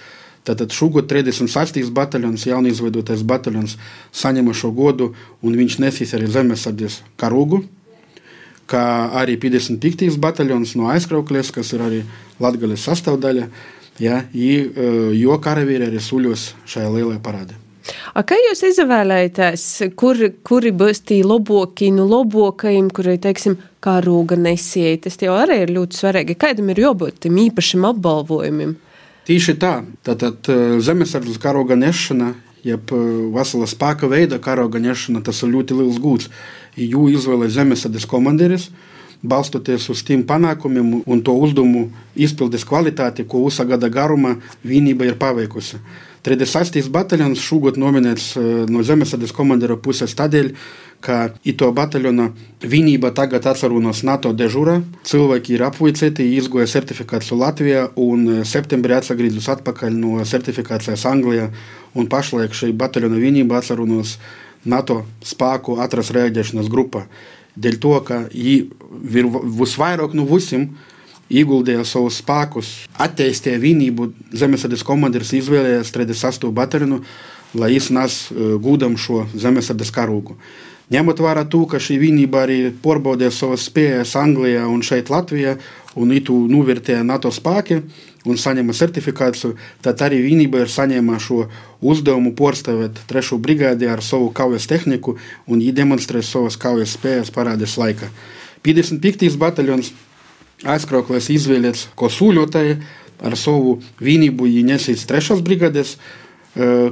Tātad 0.47 0.71
šogad 0.73 1.09
36. 1.09 1.81
bataljons, 1.93 2.45
jaunizveidotais 2.47 3.25
bataljons, 3.27 3.75
saņēma 4.15 4.53
šo 4.55 4.71
godu, 4.73 5.11
un 5.43 5.57
viņš 5.59 5.81
nesīs 5.83 6.15
arī 6.17 6.29
zemesardzes 6.31 7.01
karogu 7.19 7.65
kā 8.69 8.83
arī 9.21 9.37
55. 9.41 10.17
bataljons 10.21 10.75
no 10.79 10.89
aizkraukļiem, 10.93 11.53
kas 11.55 11.73
ir 11.75 11.85
arī 11.85 12.03
Latvijas 12.41 12.85
sastāvdaļa, 12.89 13.47
ja, 14.03 14.21
e, 14.33 14.59
jo 15.19 15.39
karavīri 15.43 15.89
arī 15.89 16.03
suļos 16.03 16.53
šajā 16.69 16.93
lielajā 16.93 17.23
parādē. 17.25 17.57
A, 18.13 18.21
kā 18.27 18.37
jūs 18.37 18.61
izvēlēties, 18.67 19.65
kur, 19.97 20.19
kuri 20.45 20.71
būs 20.75 21.01
tie 21.09 21.23
labākie 21.25 21.89
no 21.95 22.05
labākajiem, 22.09 22.91
kuri, 22.93 23.17
teiksim, 23.21 23.57
karoga 23.83 24.37
nesēji. 24.39 25.01
Tas 25.05 25.17
jau 25.23 25.35
arī 25.39 25.61
ir 25.63 25.73
ļoti 25.75 25.99
svarīgi. 26.01 26.37
Kādam 26.39 26.71
ir 26.73 26.83
jābūt 26.83 27.23
tam 27.25 27.39
īpašam 27.41 27.87
apbalvojumam? 27.89 28.75
Tieši 29.29 29.55
tā. 29.61 29.73
Tātad 30.05 30.49
eh, 30.51 30.77
zemesardzes 30.83 31.39
karoga 31.41 31.77
nešana, 31.79 32.33
jeb 32.65 32.93
eh, 32.93 33.09
vesela 33.35 33.67
spēka 33.69 34.09
veida 34.11 34.39
karoga 34.43 34.81
nešana, 34.81 35.23
tas 35.25 35.43
ir 35.43 35.53
ļoti 35.55 35.79
liels 35.79 35.99
gūts. 36.03 36.29
Jū 36.79 37.09
izvēlē 37.15 37.49
zemesardzes 37.51 38.07
komandieris 38.09 38.69
balstoties 39.19 39.89
uz 39.91 40.03
tiem 40.07 40.21
panākumiem 40.23 41.01
un 41.03 41.23
to 41.23 41.33
uzdevumu 41.35 41.89
izpildes 42.15 42.63
kvalitāti, 42.67 43.25
ko 43.27 43.43
USA 43.47 43.65
gada 43.67 43.89
garumā 43.91 44.37
vienība 44.63 45.09
ir 45.09 45.17
paveikusi. 45.19 45.79
36. 46.23 46.89
bataljons 46.91 47.39
šogad 47.39 47.77
nominēts 47.79 48.33
no 48.69 48.83
zemesardzes 48.83 49.31
komandieru 49.35 49.77
puses 49.79 50.15
tādēļ, 50.19 50.51
ka 50.99 51.29
ito 51.47 51.69
bataljona 51.71 52.29
vienība 52.59 53.13
tagad 53.15 53.45
atceros 53.47 54.03
NATO 54.03 54.33
dežūrā. 54.35 54.81
Cilvēki 55.07 55.55
ir 55.55 55.63
apvuicēti, 55.69 56.27
izgoja 56.35 56.67
certifikāciju 56.67 57.39
Latvijā 57.39 57.85
un 57.95 58.43
septembrī 58.43 58.97
atgriežas 58.99 59.47
atpakaļ 59.55 59.95
no 59.95 60.19
certifikācijas 60.27 61.07
Anglijā. 61.07 61.49
Un 61.97 62.09
pašlaik 62.11 62.53
šī 62.53 62.73
bataljona 62.77 63.17
vienība 63.21 63.59
atceros 63.59 64.17
NATO 64.65 65.03
spēku 65.25 65.79
atrast 65.81 66.13
rēģēšanas 66.13 66.69
grupā. 66.69 67.05
Dēļ 67.59 67.77
to, 67.81 67.95
ka 68.05 68.21
viņi 68.29 69.43
visvairāk 69.59 70.15
no 70.15 70.25
visiem 70.29 70.69
ieguldīja 71.29 71.83
savus 71.85 72.19
spēkus, 72.23 72.71
attīstīja 72.99 73.59
vienību. 73.61 74.09
Zemesardzes 74.33 74.85
komandieris 74.85 75.35
izvēlējās 75.37 75.93
38. 75.95 76.49
bataljonu, 76.55 77.03
lai 77.57 77.75
iznes 77.77 78.27
gūdam 78.33 78.97
šo 78.97 79.25
zemesardzes 79.33 79.93
karogu. 79.93 80.37
Ņemot 80.89 81.19
vērā 81.21 81.43
to, 81.45 81.67
ka 81.69 81.77
šī 81.77 81.99
vienība 82.01 82.47
arī 82.47 82.71
pārbaudīja 82.81 83.29
savas 83.33 83.67
spējas 83.69 84.15
Anglijā 84.17 84.63
un 84.65 84.81
šeit 84.85 85.11
Latvijā, 85.13 85.59
un 85.97 86.11
itu 86.13 86.35
novērtēja 86.49 87.05
NATO 87.05 87.31
spēki 87.33 87.79
un 88.29 88.37
saņēma 88.37 88.75
certifikāciju, 88.75 89.55
tad 89.81 90.01
arī 90.05 90.19
vienība 90.25 90.61
ir 90.63 90.69
saņēma 90.69 91.17
šo 91.23 91.47
uzdevumu 91.81 92.35
pārstāvēt 92.37 93.01
trešo 93.09 93.39
brigādi 93.41 93.89
ar 93.89 94.03
savu 94.05 94.29
kaujas 94.35 94.67
tehniku 94.69 95.17
un 95.47 95.63
demonstrēt 95.63 96.27
savas 96.27 96.59
kaujas 96.59 96.93
spējas 96.97 97.33
parādīs 97.33 97.77
laika. 97.79 98.11
55. 98.63 99.37
bataljons 99.39 99.93
aizkrauklis 100.67 101.29
izvēlēts 101.31 101.87
ko 101.95 102.09
sūļotāji 102.11 102.79
ar 103.23 103.35
savu 103.39 103.79
vienību 104.03 104.47
ienesīs 104.47 105.07
trešās 105.07 105.41
brigādes 105.41 105.97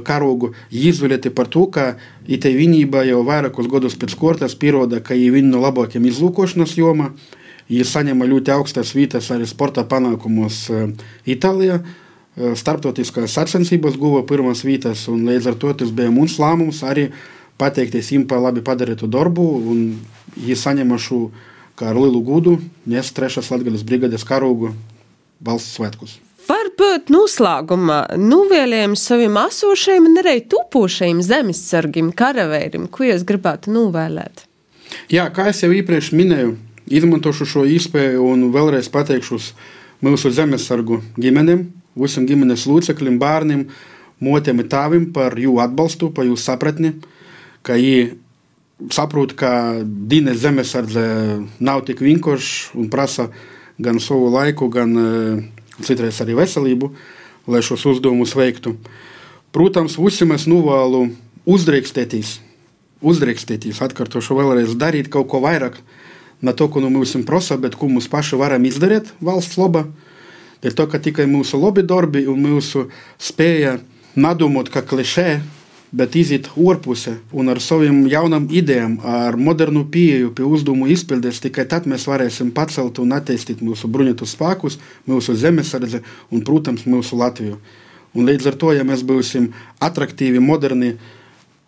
karogu 0.06 0.52
izvēlēti 0.70 1.32
par 1.34 1.48
to, 1.50 1.66
ka 1.66 1.96
itē 2.26 2.52
vienība 2.54 3.02
jau 3.04 3.24
vairākus 3.26 3.68
gadus 3.68 3.98
pēc 3.98 4.14
kortas 4.16 4.54
pieroda, 4.54 5.00
ka 5.00 5.14
ir 5.18 5.34
viena 5.34 5.56
no 5.56 5.62
labākajām 5.64 6.06
izlūkošanas 6.08 6.76
jomā. 6.78 7.12
Viņa 7.68 7.84
saņēma 7.84 8.28
ļoti 8.28 8.52
augstas 8.54 8.94
vietas 8.96 9.28
arī 9.34 9.48
sporta 9.48 9.84
panākumos 9.88 10.66
Itālijā. 11.28 11.82
Startautiskās 12.38 13.34
sacensībās 13.34 13.98
guva 13.98 14.22
pirmās 14.26 14.62
vietas, 14.64 15.08
un 15.10 15.26
līdz 15.26 15.50
ar 15.50 15.56
to 15.58 15.72
tas 15.80 15.90
bija 15.92 16.12
mūsu 16.14 16.38
lēmums 16.40 16.84
arī 16.86 17.08
pateikties 17.58 18.12
viņam 18.12 18.28
par 18.30 18.44
labi 18.44 18.62
padarītu 18.64 19.08
darbu. 19.10 19.46
Viņa 20.38 20.58
saņēma 20.62 21.00
šo 21.02 21.24
kā 21.78 21.90
ar 21.92 21.98
lielu 21.98 22.22
gudu, 22.24 22.56
nes 22.90 23.10
trešās 23.14 23.50
Latvijas 23.52 23.84
brigades 23.86 24.24
karogu 24.26 24.72
valsts 25.44 25.76
svētkus. 25.78 26.16
Varbūt 26.48 27.10
noslēgumā 27.12 27.98
nuvēlējam 28.16 28.94
saviem 28.96 29.36
esošajiem 29.42 30.06
un 30.08 30.20
arī 30.22 30.38
tupošajiem 30.48 31.20
zemesargiem, 31.26 32.08
karavīriem, 32.16 32.86
ko 32.88 33.04
jūs 33.04 33.26
gribētu 33.28 33.74
novēlēt? 33.74 34.46
Jā, 35.12 35.26
kā 35.34 35.50
jau 35.52 35.68
iepriekš 35.76 36.14
minēju, 36.16 36.54
izmantošu 36.90 37.46
šo 37.48 37.64
iespēju 37.68 38.24
un 38.24 38.48
vēlreiz 38.54 38.88
pateikšu 38.92 39.40
mūsu 40.04 40.30
zemesargu 40.34 41.02
ģimenēm, 41.18 41.66
visiem 41.98 42.26
ģimenes 42.28 42.66
locekļiem, 42.70 43.18
bērniem, 43.20 43.66
motiem 44.24 44.62
un 44.62 44.70
tāvim 44.70 45.10
par 45.14 45.36
jūsu 45.38 45.62
atbalstu, 45.64 46.10
par 46.14 46.26
jūsu 46.28 46.44
sapratni, 46.44 46.94
ka 47.66 47.76
viņi 47.78 48.18
saprot, 48.94 49.34
ka 49.38 49.82
Dienas 49.82 50.40
zemesardze 50.42 51.04
nav 51.58 51.84
tik 51.86 52.02
vienkārši 52.04 52.78
un 52.78 52.90
prasa 52.92 53.28
gan 53.78 53.98
savu 54.02 54.30
laiku, 54.30 54.68
gan 54.70 54.94
uh, 54.98 55.40
citreiz 55.82 56.18
arī 56.22 56.36
veselību, 56.38 56.92
lai 57.50 57.62
šos 57.64 57.86
uzdevumus 57.94 58.34
veiktu. 58.38 58.76
Protams, 59.54 59.96
visiem 59.98 60.34
es 60.36 60.46
novēlu 60.50 61.08
uzdrīkstēties, 61.48 62.36
uzdrīkstēties, 63.02 63.80
atkārtošu 63.86 64.36
vēlreiz, 64.38 64.74
darīt 64.78 65.10
kaut 65.12 65.30
ko 65.30 65.40
vairāk, 65.42 65.78
ne 66.42 66.54
to, 66.54 66.68
ko 66.68 66.80
no 66.80 66.90
mums 66.90 67.16
prasa, 67.26 67.56
bet 67.56 67.74
ko 67.74 67.88
mums 67.88 68.08
paši 68.08 68.38
varam 68.38 68.64
izdarīt 68.64 69.12
valsts 69.20 69.58
labā. 69.58 69.86
Dēļ 70.62 70.74
to, 70.74 70.88
ka 70.90 70.98
tikai 70.98 71.28
mūsu 71.30 71.60
labi 71.60 71.84
darbi 71.86 72.24
un 72.26 72.42
mūsu 72.42 72.88
spēja 73.18 73.78
nedomāt, 74.18 74.72
ka 74.74 74.82
klišē 74.82 75.38
bet 75.92 76.16
iziet 76.18 76.50
ārpusē 76.52 77.14
un 77.32 77.48
ar 77.48 77.60
saviem 77.64 78.02
jaunām 78.10 78.48
idejām, 78.52 78.98
ar 79.04 79.38
modernu 79.40 79.86
pieeju 79.88 80.32
pie 80.36 80.44
uzdevumu 80.44 80.88
izpildes, 80.92 81.40
tikai 81.44 81.64
tad 81.68 81.88
mēs 81.88 82.06
varēsim 82.08 82.52
pacelt 82.56 83.00
un 83.00 83.14
attīstīt 83.16 83.62
mūsu 83.64 83.88
bruņotu 83.88 84.28
spēkus, 84.28 84.78
mūsu 85.08 85.36
zemesardzi 85.38 86.02
un, 86.30 86.44
protams, 86.44 86.84
mūsu 86.88 87.18
Latviju. 87.18 87.58
Un 88.16 88.28
līdz 88.28 88.50
ar 88.50 88.58
to, 88.60 88.72
ja 88.76 88.84
mēs 88.88 89.04
būsim 89.06 89.52
attraktīvi, 89.84 90.40
moderni, 90.40 90.96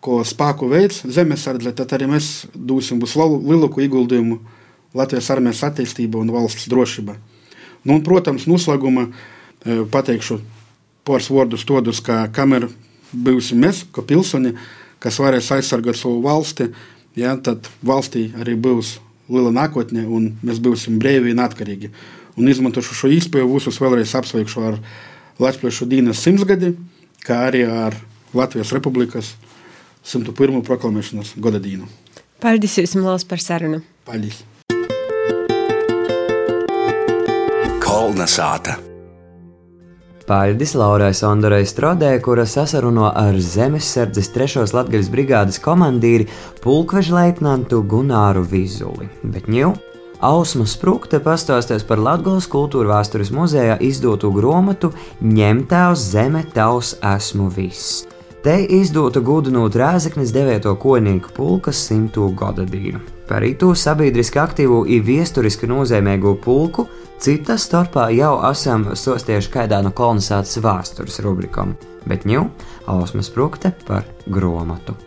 ko 0.01 0.23
spēku 0.25 0.69
veids 0.69 1.03
zemesardze, 1.05 1.73
tad 1.77 1.93
arī 1.93 2.07
mēs 2.09 2.47
dosim 2.55 3.01
lielāku 3.01 3.83
ieguldījumu 3.85 4.39
Latvijas 4.97 5.29
armijas 5.31 5.63
attīstībā 5.67 6.19
un 6.19 6.31
valsts 6.33 6.67
drošībā. 6.71 7.15
Nu, 7.83 7.95
un, 7.95 8.01
protams, 8.05 8.47
noslēgumā 8.49 9.07
pateikšu 9.93 10.39
pāris 11.07 11.29
vārdus 11.33 11.65
tādus, 11.65 12.01
kā 12.03 12.23
kamera 12.33 12.69
bijusi 13.11 13.57
mēs, 13.57 13.85
kā 13.93 14.03
pilsoņi, 14.05 14.53
kas 15.01 15.19
varēs 15.21 15.49
aizsargāt 15.55 15.97
savu 15.99 16.21
valsti, 16.25 16.69
ja, 17.17 17.35
tad 17.37 17.69
valstī 17.85 18.29
arī 18.37 18.55
būs 18.59 18.99
liela 19.31 19.53
nākotne, 19.55 20.05
un 20.05 20.33
mēs 20.45 20.61
būsim 20.63 20.99
brīvi 21.01 21.33
un 21.33 21.43
atkarīgi. 21.43 21.91
Un 22.39 22.47
izmantošu 22.47 22.95
šo 22.95 23.11
iespēju, 23.11 23.49
visus 23.51 23.79
vēlreiz 23.81 24.13
apsveikšu 24.17 24.67
ar 24.69 24.79
Latvijas 25.41 25.81
dienas 25.89 26.21
simtsgadi, 26.23 26.75
kā 27.25 27.41
arī 27.49 27.65
ar 27.67 27.97
Latvijas 28.37 28.71
Republikas 28.75 29.33
101. 30.05 30.61
proklamēšanas 30.67 31.35
gada 31.41 31.59
dienu. 31.61 31.89
Paldies 32.41 32.79
jums 32.81 33.27
par 33.27 33.43
sarunu! 33.43 33.83
Paldies! 34.07 34.50
Kolna 38.11 38.25
sāta! 38.27 38.73
Paļdis 40.27 40.73
Laurai 40.75 41.13
Sondorai 41.15 41.61
Strodē, 41.63 42.09
kura 42.19 42.43
sasaruno 42.43 43.05
ar 43.07 43.37
Zemesardzes 43.39 44.27
3. 44.35 44.65
Latvijas 44.75 45.07
brigādes 45.13 45.61
komandīri 45.63 46.25
pulkveža 46.59 47.15
leitnantu 47.15 47.79
Gunāru 47.87 48.43
Vizuli. 48.51 49.07
Bet 49.23 49.47
ņū 49.47 49.69
Ausma 50.27 50.67
Sprūkte 50.67 51.21
pastāstīs 51.23 51.87
par 51.87 52.03
Latvijas 52.03 52.49
kultūra 52.51 52.97
vēstures 52.97 53.31
muzejā 53.31 53.79
izdotu 53.79 54.33
grāmatu 54.35 54.91
Ņemtēvs 55.23 56.03
zeme 56.11 56.43
tavs 56.51 56.97
esmu 57.13 57.47
viss. 57.55 58.01
Te 58.43 58.57
izdota 58.75 59.23
gudinot 59.23 59.77
Rēzeknes 59.79 60.35
9. 60.35 60.67
koinīgu 60.83 61.31
pulkas 61.37 61.79
simto 61.87 62.27
gada 62.35 62.67
dienu. 62.67 62.99
Par 63.31 63.45
itu 63.47 63.71
sabiedriski 63.71 64.41
aktīvu 64.41 64.81
un 64.81 65.07
viesturiski 65.07 65.69
nozīmīgu 65.71 66.35
pulku 66.43 66.89
Cita 67.21 67.53
starpā 67.53 68.07
jau 68.17 68.31
esam 68.47 68.87
sostieši 68.97 69.51
kādā 69.53 69.77
no 69.85 69.91
kolonizācijas 69.93 70.63
vēstures 70.65 71.19
rubrikām, 71.21 71.75
bet 72.09 72.25
ņū 72.25 72.41
Ausmas 72.89 73.29
Prukte 73.29 73.75
par 73.85 74.09
gromatu. 74.25 74.97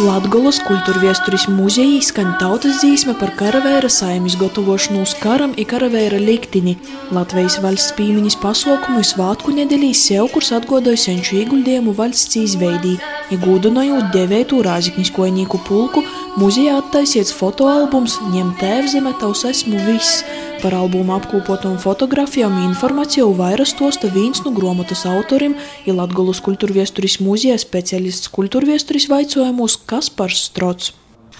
Latgolas 0.00 0.56
kultūrviesturis 0.64 1.42
muzejī 1.52 1.98
skan 2.00 2.30
tautas 2.40 2.78
dzīsme 2.80 3.12
par 3.20 3.34
karavēra 3.36 3.90
saimis 3.92 4.32
gatavošanos 4.40 5.12
karam 5.20 5.52
i 5.60 5.66
karavēra 5.68 6.16
liktini. 6.22 6.78
Latvijas 7.12 7.58
valsts 7.60 7.92
pīmiņas 7.98 8.38
pasaukumu 8.40 9.02
svātku 9.04 9.52
nedēļīs 9.58 10.06
sev, 10.08 10.30
kurs 10.32 10.54
atgodoja 10.56 11.02
senču 11.04 11.36
ieguldījumu 11.42 11.92
valsts 11.98 12.38
izveidī, 12.40 12.94
iegūdinojot 13.34 14.08
devētu 14.16 14.62
rāziknis 14.64 15.12
koinīku 15.12 15.60
pulku, 15.68 16.06
Muzejā 16.38 16.76
attaisiets 16.78 17.32
fotoalbums 17.34 18.20
Ņem 18.30 18.52
tēvzeme 18.60 19.10
tavs 19.18 19.42
esmu 19.48 19.80
viss. 19.88 20.22
Par 20.60 20.74
albumu 20.76 21.14
apkopotām 21.14 21.78
fotografijām 21.80 22.58
informāciju 22.66 23.30
vairāk 23.38 23.70
stosta 23.70 24.10
viens 24.12 24.42
no 24.44 24.50
grāmatas 24.52 25.06
autorim 25.08 25.54
ir 25.88 25.94
Latgolas 25.96 26.42
kultūrviesturis 26.44 27.16
muzeja 27.24 27.56
speciālists 27.56 28.28
kultūrviesturis 28.34 29.06
vaicojumos 29.08 29.78
Kaspars 29.88 30.42
Strots. 30.50 30.90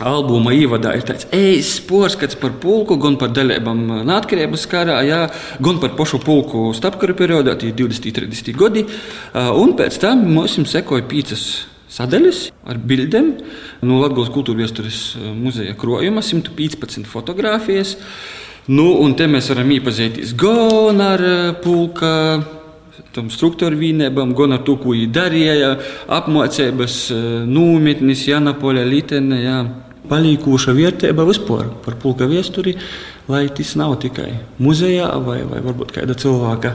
Albuma 0.01 0.55
ievadā 0.57 0.95
ir 0.97 1.05
tāds 1.05 1.29
īsts 1.37 1.83
porskats 1.85 2.39
par 2.41 2.55
pulku, 2.63 2.97
gan 2.97 3.19
par 3.21 3.35
dalībām 3.37 3.83
neatkarības 4.09 4.65
karā, 4.73 5.03
jā, 5.05 5.27
gan 5.61 5.83
par 5.85 5.93
pašu 6.01 6.23
pulku 6.25 6.71
starpkara 6.73 7.13
periodā, 7.19 7.59
tie 7.61 7.75
20, 7.77 8.09
30 8.23 8.57
gadi. 8.57 8.87
Un 9.37 9.77
pēc 9.77 10.01
tam 10.01 10.25
mums 10.33 10.57
sekoja 10.73 11.05
piecas 11.11 11.67
sadaļas 11.93 12.47
ar 12.71 12.79
bildēm 12.81 13.35
no 13.85 14.01
Latvijas 14.01 14.31
kultūra 14.33 14.63
vēstures 14.63 15.03
muzeja 15.37 15.77
krojuma, 15.77 16.23
115 16.25 17.05
fotogrāfijas. 17.11 17.99
Nu, 18.71 18.87
un 19.03 19.17
te 19.19 19.27
mēs 19.27 19.49
varam 19.51 19.71
iepazīties 19.75 20.37
gan 20.39 21.01
ar 21.03 21.23
pulka 21.63 22.11
tam 23.15 23.31
struktūra 23.33 23.75
vienībām, 23.75 24.35
gan 24.39 24.55
ar 24.55 24.63
to, 24.67 24.77
ko 24.79 24.95
viņi 24.95 25.09
darīja, 25.11 25.71
apmācības, 26.15 26.99
nometnes, 27.51 28.27
Janapoļa, 28.31 28.87
Litene. 28.87 29.41
Jā. 29.43 29.61
Palīkoša 30.11 30.75
vērtība 30.75 31.23
vispār 31.29 31.69
par 31.85 31.95
pulka 32.03 32.27
vēsturi, 32.31 32.73
lai 33.31 33.45
tas 33.55 33.77
nav 33.79 33.97
tikai 34.03 34.33
muzejā 34.63 35.11
vai, 35.23 35.41
vai 35.47 35.61
varbūt 35.67 35.95
kāda 35.95 36.17
cilvēka 36.19 36.73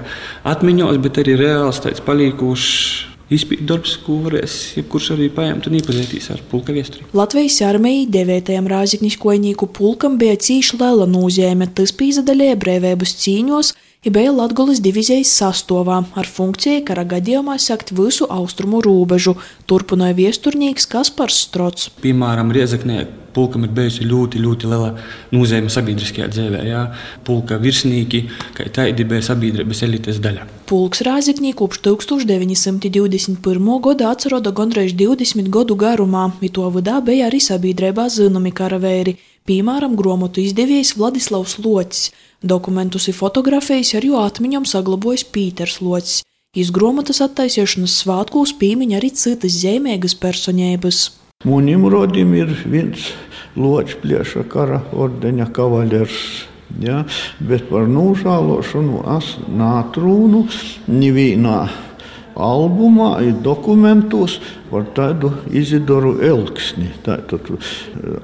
atmiņos, 0.51 0.99
bet 1.03 1.19
arī 1.23 1.35
reāls 1.41 1.81
tāds 1.83 2.03
palīkošs 2.05 3.14
izpildījums 3.29 3.69
darbs, 3.69 3.95
ko 4.05 4.19
varēs 4.25 4.55
jebkurš 4.77 5.11
arī 5.15 5.29
paņemt 5.33 5.69
un 5.69 5.77
iepazīties 5.79 6.29
ar 6.33 6.43
pulka 6.51 6.75
viesturi. 6.75 7.07
Latvijas 7.15 7.57
armija 7.65 8.05
9. 8.13 8.53
rāzikņu 8.69 9.11
kojnieku 9.21 9.69
pulkam 9.73 10.19
bija 10.21 10.37
cīši 10.37 10.79
liela 10.81 11.07
nozīme, 11.09 11.67
tas 11.73 11.93
pīzadaļēja 11.97 12.59
brīvības 12.61 13.15
cīņos, 13.23 13.73
ja 14.05 14.13
bija 14.13 14.33
Latgolas 14.35 14.81
divizijas 14.85 15.33
sastāvā 15.39 16.03
ar 16.13 16.29
funkciju 16.29 16.85
kara 16.85 17.05
gadījumā 17.15 17.57
sakt 17.61 17.93
visu 17.97 18.29
austrumu 18.29 18.83
robežu, 18.85 19.37
turpināja 19.65 20.19
viesturnīgs 20.21 20.89
Kaspars 20.91 21.45
Strots. 21.47 21.89
Piemēram, 22.03 22.53
Riezaknē 22.53 23.24
pulkam 23.35 23.65
ir 23.67 23.73
bijusi 23.75 24.07
ļoti, 24.07 24.41
ļoti 24.41 24.69
liela 24.71 24.91
nozīme 25.35 25.71
sabiedriskajā 25.73 26.29
dzīvē. 26.31 26.63
Jā. 26.69 26.81
Pulka 27.27 27.59
virsnieki, 27.61 28.23
kā 28.57 28.67
tādi 28.73 29.05
bija 29.07 29.25
sabiedrības 29.29 29.83
elites 29.87 30.21
daļa. 30.23 30.47
Pulks 30.69 31.03
Rāzikņī 31.05 31.53
kopš 31.59 31.81
1921. 31.85 33.71
gada 33.85 34.11
atceroda 34.15 34.53
gandrīz 34.55 34.95
20 34.97 35.51
gadu 35.53 35.77
garumā, 35.79 36.29
un 36.41 36.53
to 36.55 36.69
vadā 36.73 37.01
bija 37.05 37.29
arī 37.29 37.41
sabiedrībā 37.43 38.07
zināmi 38.09 38.53
karavēri, 38.55 39.17
piemēram, 39.45 39.97
gromotu 39.99 40.41
izdevējs 40.41 40.95
Vladislavs 40.97 41.59
Locis. 41.61 42.13
Dokumentus 42.45 43.09
un 43.09 43.17
fotografijas 43.17 43.95
ar 43.97 44.05
jo 44.05 44.21
atmiņām 44.21 44.65
saglabājis 44.69 45.27
Pīters 45.33 45.81
Locis. 45.81 46.23
Izgromotas 46.55 47.19
attaisīšanas 47.19 47.97
svētkos 47.99 48.53
pīmiņa 48.61 48.95
arī 49.01 49.09
citas 49.11 49.57
zīmīgas 49.59 50.15
personības. 50.21 51.24
Munim 51.45 51.85
rodim 51.93 52.33
ir 52.33 52.49
viens 52.65 53.11
loķis 53.53 53.99
plieša 54.01 54.45
kara 54.49 54.81
ordeņa 54.97 55.45
kavaļers. 55.53 56.21
Ja, 56.81 57.03
bet 57.39 57.67
par 57.69 57.85
nožēlošanu 57.87 59.03
es 59.15 59.27
nātrūnu 59.53 60.41
nevienā 60.89 61.59
albumā, 62.35 63.11
ir 63.23 63.37
dokumentos 63.45 64.39
par 64.71 64.87
tādu 64.97 65.31
Izidoru 65.53 66.15
Elksni. 66.25 66.89
Tātad 67.05 67.47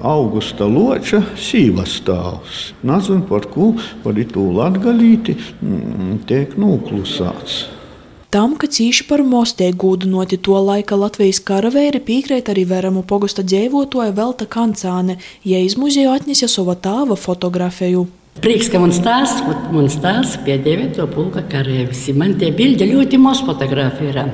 Augusta 0.02 0.66
Loča 0.68 1.22
sīvas 1.38 1.94
stāvs. 2.02 2.72
Nezinu 2.82 3.24
par 3.30 3.46
ko, 3.54 3.70
par 4.02 4.18
itu 4.18 4.48
latgalīti 4.58 5.38
tiek 6.26 6.58
noklusāts. 6.58 7.62
Tam, 8.32 8.54
ka 8.56 8.64
cīši 8.64 9.04
par 9.10 9.20
mostē 9.28 9.66
gūdinoti 9.76 10.38
to 10.46 10.56
laika 10.64 10.96
Latvijas 10.96 11.36
karavēri 11.44 11.98
piekrīt 12.00 12.46
arī 12.48 12.62
Veramu 12.70 13.02
pogosta 13.04 13.42
dzīvotoja 13.44 14.14
Velta 14.16 14.46
Kancāne, 14.48 15.18
ja 15.44 15.58
iz 15.60 15.74
muzeju 15.76 16.14
atnesa 16.14 16.48
sava 16.48 16.72
tāva 16.72 17.18
fotografēju. 17.20 18.06
Prieks, 18.40 18.70
ka 18.72 18.80
man 18.80 18.94
stāsta, 18.96 19.52
man 19.74 19.90
stāsta 19.92 20.40
pie 20.46 20.56
9. 20.64 21.02
pulka 21.12 21.42
karavīrs. 21.52 22.06
Man 22.16 22.32
tie 22.40 22.48
bildi 22.56 22.88
ļoti 22.94 23.20
maz 23.20 23.44
fotografēra. 23.44 24.24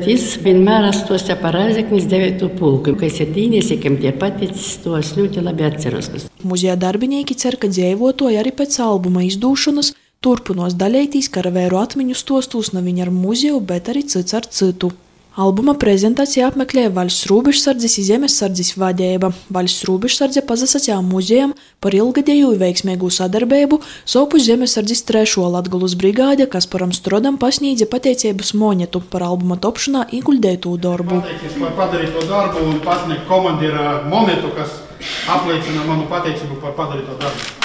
Tas 0.00 0.24
vienmēr 0.40 0.88
astos 0.88 1.28
par 1.42 1.60
Aizeknis 1.60 2.08
9. 2.08 2.48
pulku, 2.56 2.96
kas 2.96 3.20
ir 3.20 3.36
dīniesi, 3.36 3.76
kam 3.84 4.00
tie 4.00 4.14
paticis, 4.16 4.78
to 4.80 4.96
es 4.96 5.12
ļoti 5.20 5.44
labi 5.44 5.68
atceros. 5.68 6.08
Muzeja 6.40 6.80
darbinieki 6.80 7.36
cer, 7.36 7.60
ka 7.60 7.68
dzīvotoja 7.68 8.40
arī 8.40 8.56
pēc 8.56 8.80
albuma 8.88 9.28
izdūšanas 9.28 9.92
turpinos 10.26 10.74
daļēties 10.74 11.30
karavēru 11.34 11.78
atmiņu 11.78 12.18
stostos 12.18 12.72
ne 12.74 12.82
viņa 12.82 13.06
ar 13.06 13.14
muzeju, 13.14 13.60
bet 13.72 13.92
arī 13.92 14.06
cits 14.10 14.34
ar 14.34 14.46
citu. 14.50 14.92
Albuma 15.36 15.74
prezentācija 15.76 16.46
apmeklēja 16.48 16.88
Vaļas 16.96 17.18
Rūbežsardzes 17.28 17.98
Zemesardzes 18.06 18.70
vadība. 18.80 19.28
Vaļas 19.52 19.82
Rūbežsardze 19.84 20.40
pazasacīja 20.48 20.96
muzejam 21.04 21.52
par 21.84 21.92
ilgadēju 21.92 22.54
veiksmīgu 22.62 23.10
sadarbību 23.12 23.82
sopu 24.08 24.40
Zemesardzes 24.40 25.04
trešo 25.04 25.44
Latgulas 25.52 25.92
brigāde, 26.00 26.46
kas 26.48 26.64
param 26.72 26.96
Strodam 26.96 27.36
pasniedza 27.42 27.84
pateicības 27.92 28.54
monetu 28.56 29.04
par 29.12 29.26
albuma 29.28 29.60
topšanā 29.60 30.06
ieguldīto 30.16 30.72
darbu. 30.80 31.20
Pateicies 31.20 31.60
par 31.60 31.76
padarīto 31.82 32.24
darbu 32.32 32.64
un 32.70 32.80
pasniegt 32.88 33.28
komandira 33.28 34.00
monetu, 34.08 34.56
kas 34.56 34.80
apliecina 35.36 35.84
manu 35.84 36.08
pateicību 36.08 36.62
par 36.64 36.72
padarīto 36.80 37.20
darbu. 37.20 37.55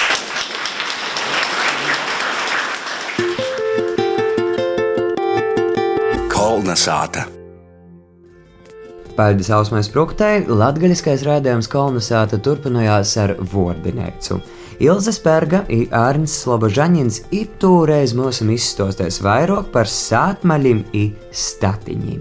Kolna 6.52 6.74
sāta. 6.76 7.22
Paldies 9.16 9.48
Ausmai 9.56 9.80
Spruktei, 9.86 10.42
latgaļiskais 10.44 11.22
rādījums 11.24 11.70
kolonizāta 11.72 12.36
turpinājās 12.44 13.14
ar 13.22 13.32
Vordinēcu. 13.54 14.36
Ilza 14.84 15.14
Spērga 15.16 15.62
un 15.72 15.86
Ārnis 15.96 16.34
Slobožaņins 16.42 17.22
itūreiz 17.32 18.12
mums 18.18 18.42
izstosties 18.44 19.22
vairāk 19.24 19.72
par 19.72 19.88
sātmaļiem 19.88 20.84
un 20.92 21.08
statiņiem. 21.32 22.20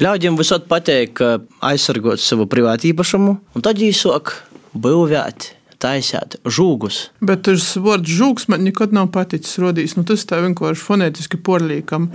Ļaudīm 0.00 0.40
visot 0.40 0.64
patīk 0.64 1.20
aizsargot 1.20 2.24
savu 2.24 2.48
privātu 2.48 2.94
īpašumu, 2.94 3.36
un 3.44 3.68
tad 3.68 3.84
īsāk 3.84 4.38
būvēt 4.72 5.50
taisīt 5.82 6.36
žūgus. 6.44 7.00
Bet 7.24 7.44
tas 7.48 7.66
vārds 7.80 8.10
žūgs 8.12 8.48
man 8.52 8.64
nekad 8.66 8.94
nav 8.96 9.10
paticis 9.14 9.58
rodījis. 9.62 9.96
Nu, 9.98 10.04
tas 10.08 10.26
tā 10.28 10.40
vienkārši 10.44 10.86
fonētiski 10.86 11.40
porlīkam. 11.46 12.10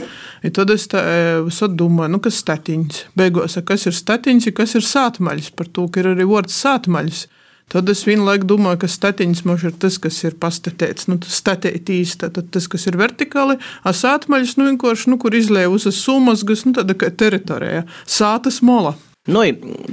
I 0.45 0.51
tad 0.56 0.73
es 0.73 0.88
tā 0.91 1.01
visot 1.45 1.75
domāju, 1.78 2.15
nu, 2.15 2.21
kas 2.23 2.41
statiņas. 2.43 3.06
Beigās, 3.17 3.58
kas 3.67 3.88
ir 3.89 3.97
statiņas, 3.97 4.51
kas 4.58 4.78
ir 4.78 4.86
sātmaļas, 4.86 5.54
par 5.58 5.71
to, 5.71 5.88
ka 5.89 6.04
ir 6.04 6.13
arī 6.13 6.28
vārds 6.30 6.58
sātmaļas. 6.65 7.25
Tad 7.73 7.89
es 7.89 8.04
vienlaikus 8.06 8.45
domāju, 8.45 8.84
ka 8.84 8.89
statiņas 8.91 9.41
mums 9.49 9.63
ir 9.65 9.73
tas, 9.82 9.97
kas 10.01 10.19
ir 10.28 10.36
pastatēts. 10.41 11.08
Nu, 11.10 11.17
tas 11.21 11.39
statēt 11.41 11.89
īsti, 11.89 12.30
tad 12.38 12.51
tas, 12.54 12.67
kas 12.69 12.86
ir 12.86 12.99
vertikāli, 13.01 13.58
asātmaļas, 13.89 14.54
nu, 14.60 14.69
vienkārši, 14.69 15.10
nu, 15.10 15.17
kur 15.21 15.34
izlēja 15.34 15.71
uz 15.73 15.89
sumazgas, 15.97 16.67
nu, 16.67 16.75
tāda 16.78 16.93
kā 16.93 17.10
teritorijā. 17.10 17.88
Sātas 18.06 18.62
mola. 18.65 18.93
Nu, 19.26 19.42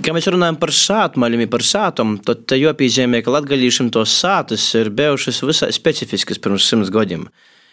kad 0.05 0.13
mēs 0.13 0.27
runājam 0.29 0.59
par 0.61 0.75
sātmaļiem, 0.77 1.47
par 1.53 1.63
sātumu, 1.65 2.19
tad 2.21 2.53
jāpiezīmē, 2.53 3.23
ka 3.25 3.33
latgadījušiem 3.33 3.89
tos 3.95 4.13
sātas 4.21 4.67
ir 4.77 4.91
bijušas 4.93 5.41
visai 5.49 5.71
specifiskas 5.73 6.41
pirms 6.43 6.67
simts 6.69 6.93
gadiem. 6.93 7.25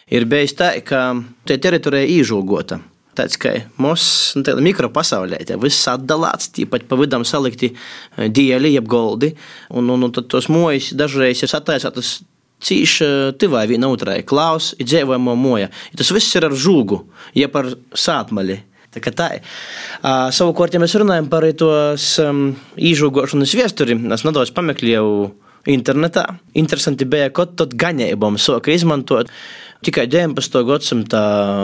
Ir 0.08 0.24
bijis 0.30 0.56
tā, 0.56 0.72
ka 0.80 1.20
tie 1.44 1.58
teritorija 1.60 2.08
īžūgota. 2.16 2.80
Tāds 3.18 3.36
kā 3.42 3.52
mūsu 3.82 4.40
nu, 4.40 4.54
mikropasaulē, 4.64 5.42
tā 5.44 5.58
viss 5.60 5.84
atdalīts, 5.90 6.48
tīpat 6.56 6.86
pa 6.88 6.96
vidam 6.96 7.26
salikti 7.28 7.74
dieļi, 8.16 8.72
jeb 8.78 8.88
goldi, 8.88 9.34
un, 9.68 9.90
un, 9.92 10.08
un 10.08 10.16
tad 10.16 10.30
tos 10.32 10.48
mojas 10.48 10.94
dažreiz 10.96 11.44
ir 11.44 11.52
sataisātas 11.52 12.20
cīši 12.64 13.10
tivai 13.40 13.66
viena 13.68 13.90
otrai, 13.92 14.22
klaus, 14.24 14.72
dzīvojamo 14.80 15.36
moja. 15.36 15.68
Tas 15.96 16.12
viss 16.16 16.40
ir 16.40 16.48
ar 16.48 16.56
žūgu, 16.56 17.02
jeb 17.36 17.60
ar 17.60 17.72
sātmaļi. 17.92 18.60
Tā 18.90 19.02
kā 19.04 19.12
tā 19.14 19.28
ir. 19.36 19.44
Uh, 20.00 20.28
savukārt, 20.34 20.74
ja 20.74 20.80
mēs 20.82 20.96
runājam 20.98 21.28
par 21.30 21.46
tos 21.58 22.06
um, 22.24 22.48
īžūgošanas 22.74 23.54
viesturi, 23.54 23.94
es 24.16 24.26
nedaudz 24.26 24.50
pameklēju 24.56 25.30
internetā. 25.70 26.24
Interesanti 26.58 27.06
bija, 27.08 27.30
ka 27.34 27.46
tad 27.60 27.76
ganībām 27.78 28.38
sāka 28.40 28.72
izmantot. 28.74 29.30
Tikai 29.80 30.02
19. 30.12 30.58
gadsimta 30.68 31.20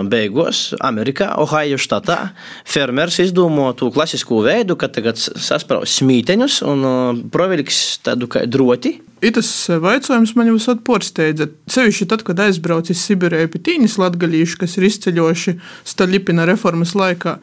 beigās 0.08 0.70
Amerikā, 0.80 1.34
Ohio 1.36 1.76
štatā, 1.76 2.30
fermers 2.64 3.18
izdomāja 3.20 3.74
to 3.76 3.90
klasisko 3.92 4.38
veidu, 4.46 4.72
ka 4.80 4.88
tagad 4.88 5.18
sasprāst 5.20 5.98
smīteņus 6.00 6.62
un 6.64 6.86
uh, 6.88 7.18
provilks 7.28 7.98
tādu 8.06 8.24
kā 8.32 8.46
droti. 8.48 8.94
Itas 9.20 9.50
jautājums 9.68 10.32
man 10.36 10.48
jau 10.48 10.56
atporsteidza. 10.72 11.50
Sevišķi 11.68 12.06
tad, 12.08 12.24
kad 12.24 12.40
aizbraucu 12.40 12.94
uz 12.96 13.02
Sibīriju 13.02 13.50
pie 13.52 13.60
tīņas 13.68 13.96
latgaļīšu, 14.00 14.60
kas 14.62 14.78
ir 14.78 14.86
izceļojuši 14.88 15.54
Staļipina 15.92 16.46
reformas 16.48 16.94
laikā, 16.96 17.34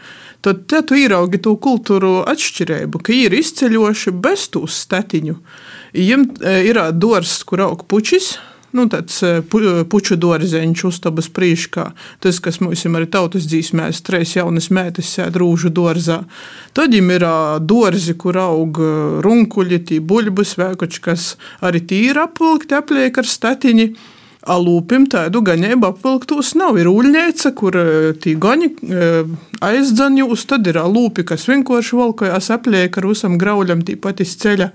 tad 0.41 0.63
te 0.73 0.81
tu 0.89 0.97
ieraugi 0.97 1.41
to 1.45 1.53
kultūru 1.61 2.23
atšķirību, 2.33 3.03
ka 3.03 3.13
ir 3.13 3.37
izceļojuši 3.37 4.15
bez 4.25 4.47
tūs 4.53 4.79
statiņu. 4.87 5.37
Viņam 5.93 6.25
ir 6.63 6.81
dors, 6.97 7.35
kur 7.45 7.61
aug 7.67 7.85
pučis, 7.89 8.31
nu, 8.77 8.87
tāds 8.91 9.19
pu, 9.49 9.61
puču 9.89 10.17
dārzeņš, 10.19 10.85
uztabas 10.89 11.29
prīškā. 11.33 11.85
Tas, 12.23 12.39
kas 12.43 12.59
mums 12.63 12.83
ir 12.85 12.97
arī 12.97 13.09
tautas 13.13 13.47
dzīsmēs, 13.49 14.01
trīs 14.05 14.35
jaunas 14.37 14.71
mētas 14.73 15.11
sēd 15.17 15.37
rūžu 15.41 15.71
dārzā. 15.73 16.23
Tad 16.73 16.93
viņam 16.93 17.13
ir 17.15 17.27
dārzi, 17.69 18.17
kur 18.19 18.39
aug 18.41 18.81
runkuļi, 19.25 19.79
tī 19.89 20.01
buļbus, 20.01 20.57
vēkoči, 20.61 21.03
kas 21.05 21.29
arī 21.61 21.83
tīri 21.87 22.25
apvilkti, 22.25 22.77
apliek 22.77 23.21
ar 23.21 23.29
statiņi. 23.29 23.87
Alūpim 24.43 25.05
tādu 25.07 25.39
ganību 25.39 25.87
apvilktos 25.87 26.49
nav. 26.59 26.75
Ir 26.75 26.89
uļņēca, 26.91 27.53
kur 27.55 27.77
tī 28.19 28.33
gaņi 28.35 28.73
aizdzaņūs, 29.63 30.43
tad 30.49 30.67
ir 30.67 30.81
alūpi, 30.81 31.23
kas 31.29 31.47
vienkārši 31.47 31.95
valkojās 31.95 32.51
apliek 32.51 32.99
ar 32.99 33.07
visam 33.07 33.37
grauļam 33.39 33.85
tī 33.87 33.95
patis 33.95 34.35
ceļa. 34.41 34.67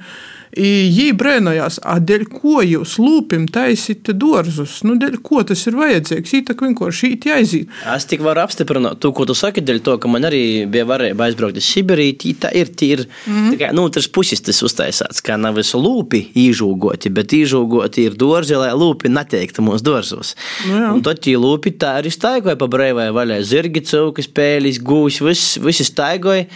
Jī 0.58 1.12
brēnojās, 1.14 1.78
dēļ 2.08 2.24
ko 2.32 2.62
jūs 2.66 2.96
lūpim 2.98 3.44
taisīt 3.54 4.08
dārzus, 4.18 4.80
nu, 4.86 4.96
dēļ 4.98 5.18
ko 5.22 5.44
tas 5.46 5.62
ir 5.70 5.76
vajadzīgs. 5.78 6.32
Jī 6.34 6.40
tak 6.48 6.64
vienkārši 6.64 7.12
īt 7.14 7.28
aiziet. 7.30 7.76
Es 7.94 8.08
tik 8.10 8.24
varu 8.26 8.42
apstiprināt 8.42 8.98
to, 9.02 9.12
ko 9.14 9.26
tu 9.28 9.36
saki, 9.38 9.62
dēļ 9.62 9.80
to, 9.86 9.94
ka 10.02 10.10
man 10.10 10.26
arī 10.26 10.42
bija 10.70 10.88
varēja 10.88 11.16
aizbraukt 11.28 11.60
uz 11.60 11.68
Sibiriju. 11.68 12.16
Tī 12.24 12.34
tā 12.42 12.50
ir, 12.58 12.72
tī 12.74 12.90
ir, 12.96 13.04
mm 13.06 13.32
-hmm. 13.34 13.50
tikai, 13.54 13.70
nu, 13.76 13.86
tas 13.94 14.08
pusis 14.08 14.42
tas 14.42 14.62
uztaisāts, 14.66 15.22
kā 15.22 15.38
nav 15.38 15.54
visu 15.60 15.78
lūpi 15.78 16.24
īžūgoti, 16.34 17.14
bet 17.14 17.32
īžūgoti 17.32 18.08
ir 18.08 18.18
dārzi, 18.18 18.58
lai 18.58 18.72
lūpi 18.74 19.08
neteiktu 19.08 19.62
mūsu 19.62 19.84
dārzos. 19.84 20.34
Nu, 20.66 20.94
un 20.94 21.02
tad 21.02 21.20
tī 21.22 21.36
lūpi 21.38 21.78
tā 21.78 21.98
arī 22.02 22.10
staigoja 22.10 22.56
pa 22.56 22.66
breivai 22.66 23.10
vaļai. 23.14 23.42
Zirgi, 23.42 23.80
caukas, 23.80 24.26
pēlis, 24.26 24.82
gūs, 24.82 25.22
viss, 25.22 25.58
visi 25.62 25.84
staigoja. 25.84 26.46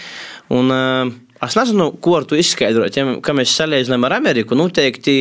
Un, 0.50 0.70
uh, 0.70 1.12
Es 1.42 1.56
nezinu, 1.58 1.90
ko 2.02 2.16
ar 2.20 2.26
to 2.28 2.38
izskaidrot. 2.38 2.96
Ja, 2.96 3.16
kā 3.24 3.34
mēs 3.34 3.54
salīdzinām 3.58 4.06
ar 4.06 4.18
Ameriku, 4.20 4.54
noteikti, 4.58 5.16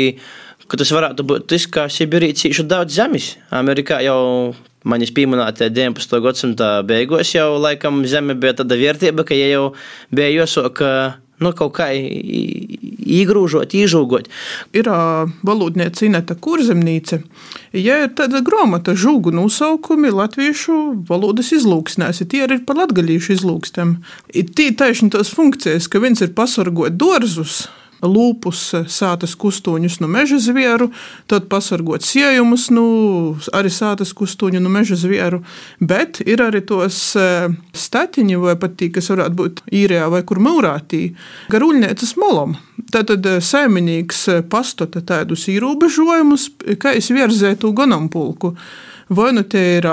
ka 0.70 0.78
tas 0.78 0.92
varētu 0.94 1.26
būt 1.26 1.48
tas, 1.50 1.66
kā 1.66 1.88
Sibīrijā 1.90 2.38
cīši 2.44 2.68
daudz 2.70 2.94
zemes. 3.00 3.32
Amerikā 3.58 3.98
jau 4.06 4.54
manis 4.88 5.14
pieminētie 5.14 5.70
19. 5.74 6.22
gadsimta 6.22 6.70
beigās 6.86 7.34
jau 7.36 7.56
laikam 7.62 8.04
zeme 8.10 8.38
bija 8.38 8.60
tāda 8.62 8.78
vērtība, 8.78 9.26
ka 9.26 9.38
ja 9.38 9.50
jau 9.52 9.66
bija 10.14 10.42
jāsaka 10.42 10.92
nu, 11.42 11.52
kaut 11.58 11.74
kā 11.80 11.90
īgrūžot, 11.92 13.74
īžūgot. 13.78 14.30
Ir 14.78 14.90
uh, 14.92 15.28
valodniece 15.48 16.08
Ineta 16.08 16.38
Kurzemnīca. 16.38 17.22
Ja 17.78 18.02
ir 18.04 18.14
tāda 18.18 18.44
grāmata 18.46 18.96
žūgu 18.98 19.34
nosaukumi 19.36 20.12
latviešu 20.14 20.78
valodas 21.10 21.52
izlūksnēs, 21.56 22.24
tie 22.30 22.46
arī 22.46 22.60
ir 22.60 22.66
par 22.68 22.82
latgalīšu 22.84 23.38
izlūkstam. 23.38 23.98
Ir 24.36 24.50
tī 24.56 24.72
taisni 24.78 25.12
tās 25.14 25.32
funkcijas, 25.34 25.90
ka 25.92 26.04
viens 26.04 26.22
ir 26.24 26.36
pasargot 26.38 26.98
dorzus, 27.00 27.66
lūpus, 28.02 28.62
sātas 28.92 29.36
kustoņus 29.40 30.00
no 30.02 30.10
meža 30.12 30.40
zvieru, 30.42 30.90
tad 31.32 31.48
pasargot 31.52 32.06
siejumus, 32.06 32.70
nu, 32.74 32.86
arī 33.56 33.72
sātas 33.74 34.14
kustoņu 34.18 34.62
no 34.62 34.72
meža 34.74 34.98
zvieru. 35.00 35.42
Bet 35.80 36.22
ir 36.26 36.44
arī 36.44 36.64
tos 36.68 37.00
e, 37.20 37.50
statiņi, 37.74 38.40
vai 38.42 38.56
pat 38.62 38.78
tī, 38.80 38.92
kas 38.96 39.12
varētu 39.14 39.38
būt 39.42 39.64
īrijā 39.82 40.08
vai 40.12 40.24
kur 40.28 40.42
mūrātī, 40.44 41.04
garuļniecas 41.54 42.16
molom. 42.22 42.56
Tātad 42.94 43.26
e, 43.26 43.38
saimnieks 43.42 44.28
pastota 44.52 45.04
tādus 45.06 45.48
ierobežojumus, 45.52 46.50
kā 46.82 46.96
es 46.98 47.12
vierzētu 47.14 47.74
ganampulku. 47.78 48.56
Vai 49.12 49.32
nu 49.36 49.44
te 49.44 49.62
ir 49.78 49.88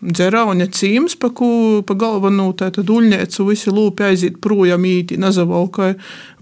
dzerauņa 0.00 0.66
cīms, 0.74 1.16
pa, 1.20 1.30
ku, 1.36 1.50
pa 1.86 1.96
galveno 1.98 2.50
tātad 2.56 2.90
uļņēcu 2.90 3.48
visi 3.48 3.72
lūpi 3.74 4.06
aiziet 4.10 4.40
projām 4.44 4.86
īti 4.88 5.20
nazavalkai, 5.20 5.94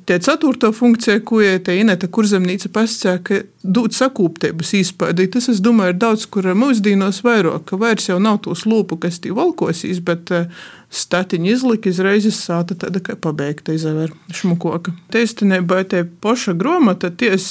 Tie 0.09 0.17
ceturto 0.25 0.71
funkcija, 0.73 1.21
ko 1.21 1.43
te 1.61 1.75
Ineta 1.77 2.09
Kurzemnīca 2.09 2.71
pasakā, 2.73 3.13
ka 3.27 3.41
dūt 3.61 3.93
sakūptības 3.93 4.71
īspēdi, 4.79 5.27
tas, 5.35 5.51
es 5.53 5.61
domāju, 5.61 5.93
ir 5.93 5.99
daudz, 6.01 6.25
kur 6.33 6.49
mūsdīnos 6.57 7.21
vairāk, 7.27 7.67
ka 7.69 7.77
vairs 7.77 8.09
jau 8.09 8.17
nav 8.17 8.39
tos 8.47 8.63
lūpu, 8.65 8.97
kas 9.03 9.21
tī 9.21 9.35
valkosīs, 9.37 10.01
bet 10.01 10.33
statiņa 10.89 11.51
izlika 11.53 11.91
izreiz 11.91 12.27
sāta 12.33 12.77
tāda 12.79 13.01
kā 13.05 13.17
pabeigta 13.21 13.75
izaver 13.77 14.13
šmukoka. 14.33 14.95
Te 15.13 15.21
īstenībā 15.25 15.83
te 15.89 16.03
poša 16.05 16.55
gromata 16.57 17.11
ties 17.11 17.45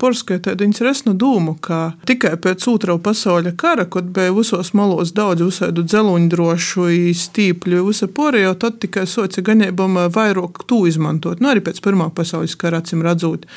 porskē 0.00 0.38
tāda 0.44 0.66
interesnu 0.68 1.14
dūmu, 1.16 1.56
ka 1.64 1.94
tikai 2.08 2.34
pēc 2.42 2.66
otrā 2.72 2.98
pasauļa 3.00 3.54
kara, 3.56 3.86
kad 3.88 4.10
bija 4.12 4.34
visos 4.36 4.74
malos 4.76 5.14
daudz 5.16 5.44
visādu 5.46 5.86
dzeluņdrošu, 5.88 6.88
stīpļu, 7.22 7.84
visa 7.88 8.08
porējo, 8.12 8.54
tad 8.60 8.80
tikai 8.84 9.06
soci 9.08 9.44
ganībam 9.44 9.96
vairāk 10.12 10.64
tū 10.68 10.84
izmantot. 10.90 11.40
Nu, 11.40 11.52
arī 11.52 11.64
pēc 11.64 11.80
pirmā 11.84 12.10
pasaules 12.14 12.58
kara 12.60 12.82
acīm 12.84 13.04
redzot. 13.06 13.48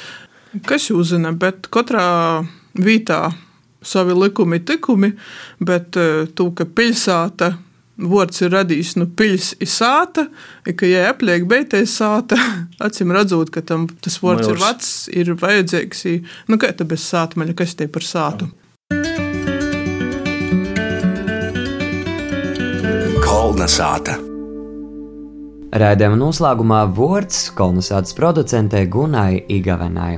Kas 0.64 0.88
jūs 0.88 1.12
zina, 1.12 1.34
bet 1.36 1.68
katrā 1.68 2.46
vītā 2.80 3.26
savi 3.86 4.16
likumi, 4.16 4.62
tikumi, 4.66 5.12
bet 5.60 6.00
to, 6.36 6.50
ka 6.56 6.66
pilsēta 6.66 7.52
Vārds 7.96 8.42
ir 8.44 8.52
radījis 8.52 8.98
nu, 9.00 9.06
piļs 9.08 9.54
izsāta, 9.64 10.26
ka, 10.68 10.88
ja 10.88 11.06
apliek 11.14 11.46
beigties 11.48 11.94
sāta, 11.96 12.36
acīm 12.86 13.14
redzot, 13.16 13.54
ka 13.56 13.64
tam 13.64 13.88
tas 14.04 14.20
vārds 14.20 14.52
ir 14.52 14.60
vecs, 14.60 14.92
ir 15.16 15.32
vajadzīgs. 15.40 16.04
Nu, 16.52 16.60
kā 16.60 16.74
tā 16.76 16.88
bez 16.88 17.06
sātmaļa, 17.08 17.56
kas 17.56 17.76
te 17.80 17.88
par 17.88 18.04
sātu? 18.04 18.50
Kolna 23.24 23.68
sāta. 23.72 24.18
Raidījuma 25.76 26.20
noslēgumā 26.20 26.82
vārds 26.96 27.50
kolonizācijas 27.56 28.16
producentei 28.16 28.90
Gunai 28.92 29.40
Igavenai. 29.52 30.18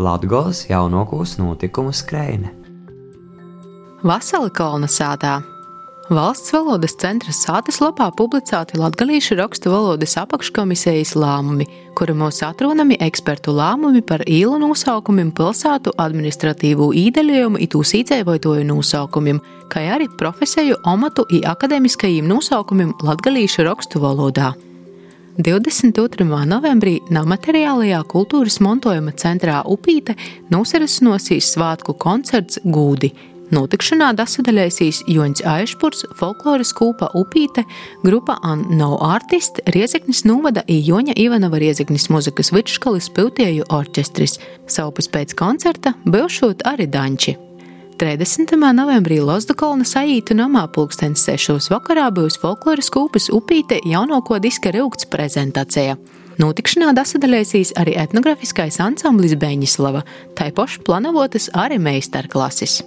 Latgolas 0.00 0.66
jaunākos 0.68 1.38
notikumu 1.40 1.92
skrējne. 1.96 2.52
Vasarī 4.04 4.52
kolonizācijā 4.56 5.59
Valsts 6.10 6.50
valodas 6.50 6.96
centra 6.98 7.30
sātas 7.30 7.76
lapā 7.78 8.08
publicēti 8.18 8.80
latgalīšu 8.80 9.36
rakstu 9.38 9.70
valodas 9.70 10.16
apakškomisijas 10.18 11.12
lēmumi, 11.14 11.68
kura 11.94 12.16
mūs 12.18 12.40
atrunami 12.42 12.96
ekspertu 13.06 13.54
lēmumi 13.54 14.02
par 14.08 14.24
īlu 14.26 14.58
nosaukumiem, 14.58 15.30
pilsētu 15.30 15.94
administratīvu 16.02 16.90
īdeļojumu 17.04 17.62
itū 17.62 17.84
sīdzēvotoju 17.92 18.66
nosaukumiem, 18.72 19.38
kā 19.70 19.86
arī 19.94 20.10
profesiju, 20.18 20.80
omatu 20.90 21.28
i 21.30 21.44
akademiskajiem 21.46 22.26
nosaukumiem 22.26 22.90
latgalīšu 23.06 23.70
rakstu 23.70 24.02
valodā. 24.02 24.50
22. 25.38 26.26
novembrī 26.26 26.98
Namateriālajā 27.14 28.02
kultūras 28.10 28.58
mantojuma 28.58 29.14
centrā 29.14 29.62
Upīte 29.62 30.18
nosarasinosies 30.50 31.54
svētku 31.54 31.94
koncerts 31.94 32.58
Gūdi– 32.66 33.14
Notikšanā 33.50 34.12
dasadaļaisīs 34.14 35.00
Joņš 35.10 35.40
Aišpurs, 35.50 36.04
folkloras 36.14 36.70
kūpa 36.76 37.08
Upīte, 37.18 37.64
grupa 38.04 38.36
No 38.70 38.94
Artist, 39.02 39.58
Riezeknis 39.74 40.22
Nūvada 40.22 40.62
i 40.70 40.78
Joņa 40.86 41.16
Ivanova 41.18 41.58
Riezeknis 41.58 42.06
muzikas 42.14 42.52
vidškolas 42.54 43.10
piltieju 43.10 43.66
orķestris. 43.74 44.38
Saupus 44.70 45.10
pēc 45.10 45.34
koncerta 45.34 45.94
bilšot 46.06 46.62
arī 46.62 46.86
Danči. 46.86 47.34
30. 47.98 48.54
novembrī 48.54 49.18
Lozdakolna 49.20 49.84
sajītu 49.84 50.38
namā 50.38 50.62
pulkstens 50.72 51.26
6. 51.26 51.72
vakarā 51.74 52.06
būs 52.14 52.38
folkloras 52.40 52.88
kūpas 52.94 53.28
Upīte 53.34 53.80
jaunāko 53.82 54.38
diska 54.38 54.70
rūkts 54.72 55.10
prezentācija. 55.10 55.98
Notikšanā 56.40 56.94
dasadaļaisīs 56.96 57.74
arī 57.82 57.98
etnografiskais 57.98 58.78
ansamblis 58.80 59.34
Beņislava, 59.34 60.06
tai 60.38 60.48
poši 60.54 60.80
planavotas 60.86 61.50
arī 61.52 61.82
meistarklases. 61.82 62.78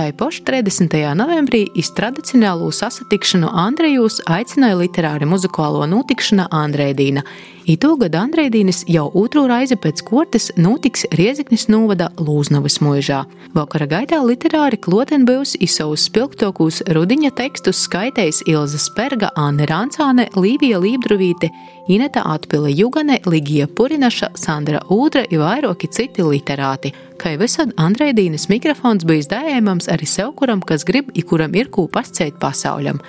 Taipoši 0.00 0.42
30. 0.44 1.14
novembrī 1.14 1.66
iz 1.76 1.90
tradicionālo 1.92 2.70
sasatikšanu 2.72 3.50
Andrejūs 3.52 4.22
aicināja 4.32 4.78
literāri 4.78 5.26
muzikālo 5.28 5.82
notikšanu 5.90 6.46
Andrēdīna. 6.56 7.20
Itūgad 7.68 8.16
Andrēdīnis 8.16 8.86
jau 8.88 9.10
otru 9.20 9.42
reizi 9.50 9.76
pēc 9.76 10.00
kortes 10.08 10.46
notiks 10.56 11.04
Rieziknis 11.12 11.66
novada 11.68 12.08
Lūznavas 12.16 12.78
mūžā. 12.80 13.26
Vakara 13.52 13.90
gaitā 13.90 14.22
literāri 14.24 14.80
Klotenbūs 14.80 15.58
iz 15.60 15.76
savus 15.76 16.06
spilgtokūs 16.08 16.80
rudiņa 16.96 17.34
tekstus 17.36 17.84
skaitējis 17.84 18.46
Ilza 18.48 18.80
Sperga, 18.80 19.34
Anne 19.36 19.68
Rancāne, 19.68 20.30
Līvija 20.32 20.80
Lībdruvīte, 20.80 21.52
Ineta 21.92 22.24
Atpile 22.24 22.72
Jugane, 22.72 23.20
Ligija 23.28 23.68
Purinaša, 23.68 24.32
Sandra 24.38 24.80
Ūdra 24.88 25.28
un 25.28 25.44
vairāki 25.44 25.92
citi 25.92 26.24
literāti 26.24 26.94
kā 27.20 27.34
visad 27.40 27.74
Andrēdīnas 27.80 28.48
mikrofons 28.48 29.04
bija 29.04 29.24
izdējams 29.24 29.90
arī 29.92 30.06
sev, 30.08 30.32
kuram 30.38 30.62
kas 30.64 30.86
grib, 30.88 31.10
i 31.12 31.22
kuram 31.22 31.52
ir 31.58 31.68
ko 31.72 31.84
pasciet 31.92 32.38
pasauļam. 32.40 33.00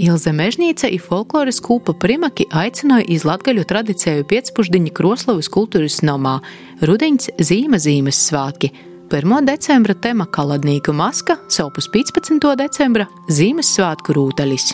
Ilze 0.00 0.32
Mežnīca 0.32 0.88
ir 0.88 1.02
folkloras 1.04 1.58
kūpa 1.60 1.92
primaki 2.00 2.46
aicināja 2.56 3.08
iz 3.12 3.26
latgaļu 3.28 3.66
tradicēju 3.68 4.26
piecpušdiņu 4.30 4.92
Kroslavas 4.96 5.50
kultūras 5.52 5.98
nomā 6.06 6.38
Rudeņs 6.86 7.34
zīme 7.42 7.80
zīmes 7.82 8.22
svātki. 8.30 8.70
1. 9.10 9.34
decembra 9.44 9.96
tema 9.98 10.24
Kaladnīku 10.30 10.94
maska, 10.94 11.40
saupus 11.50 11.90
15. 11.90 12.38
decembra 12.56 13.08
Zīmessvētku 13.28 14.14
rūtaļis. 14.14 14.70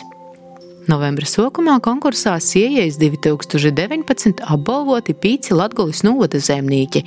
Novembra 0.87 1.27
sākumā 1.27 1.79
konkursā 1.83 2.37
Siejas 2.39 2.95
2019 3.01 4.45
apbalvoti 4.45 5.17
pīci 5.17 5.57
Latgolis 5.57 6.05
novada 6.07 6.39
zemnieki, 6.39 7.01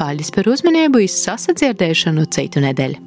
Paldies 0.00 0.30
par 0.32 0.48
uzmanību, 0.48 1.02
izsasadzirdēšanu 1.04 2.24
citu 2.32 2.62
nedēļu. 2.64 3.02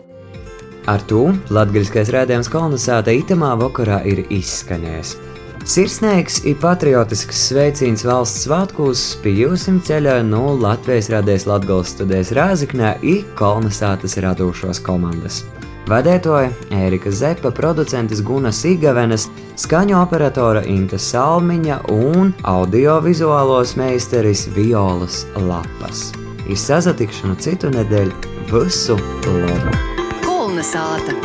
Ar 0.91 1.01
to 1.09 1.29
latgaļiskais 1.55 2.11
rādījums 2.13 2.51
kolonizēta 2.53 3.15
itamā 3.17 3.53
vakarā 3.57 4.01
ir 4.05 4.25
izskanējis. 4.29 5.15
Sirsnīgs 5.63 6.41
ir 6.43 6.57
patriotisks 6.59 7.39
sveiciens 7.47 8.03
valsts 8.03 8.43
svētkos 8.45 9.03
pie 9.23 9.31
jūsim 9.39 9.79
ceļā 9.87 10.19
no 10.27 10.57
Latvijas 10.59 11.07
radējas 11.13 11.47
Latgales 11.47 11.93
studijas 11.95 12.33
Rāziknē 12.35 12.97
i 13.01 13.21
kolonizācijas 13.39 14.19
radošos 14.27 14.83
komandas. 14.83 15.41
Vadētoja 15.87 16.51
Ērika 16.75 17.11
Zepa, 17.11 17.51
producentes 17.55 18.21
Guna 18.23 18.51
Sigavenes, 18.53 19.29
skaņu 19.59 19.97
operatora 19.99 20.61
Inta 20.69 20.99
Salmiņa 20.99 21.79
un 21.95 22.35
audiovizuālos 22.43 23.73
meisteris 23.79 24.45
Violas 24.55 25.23
Lapas. 25.39 26.11
Izsazatikšanu 26.51 27.37
citu 27.39 27.69
nedēļu 27.71 28.33
visu 28.51 28.97
labu! 29.29 29.77
Kolnesāta! 30.25 31.15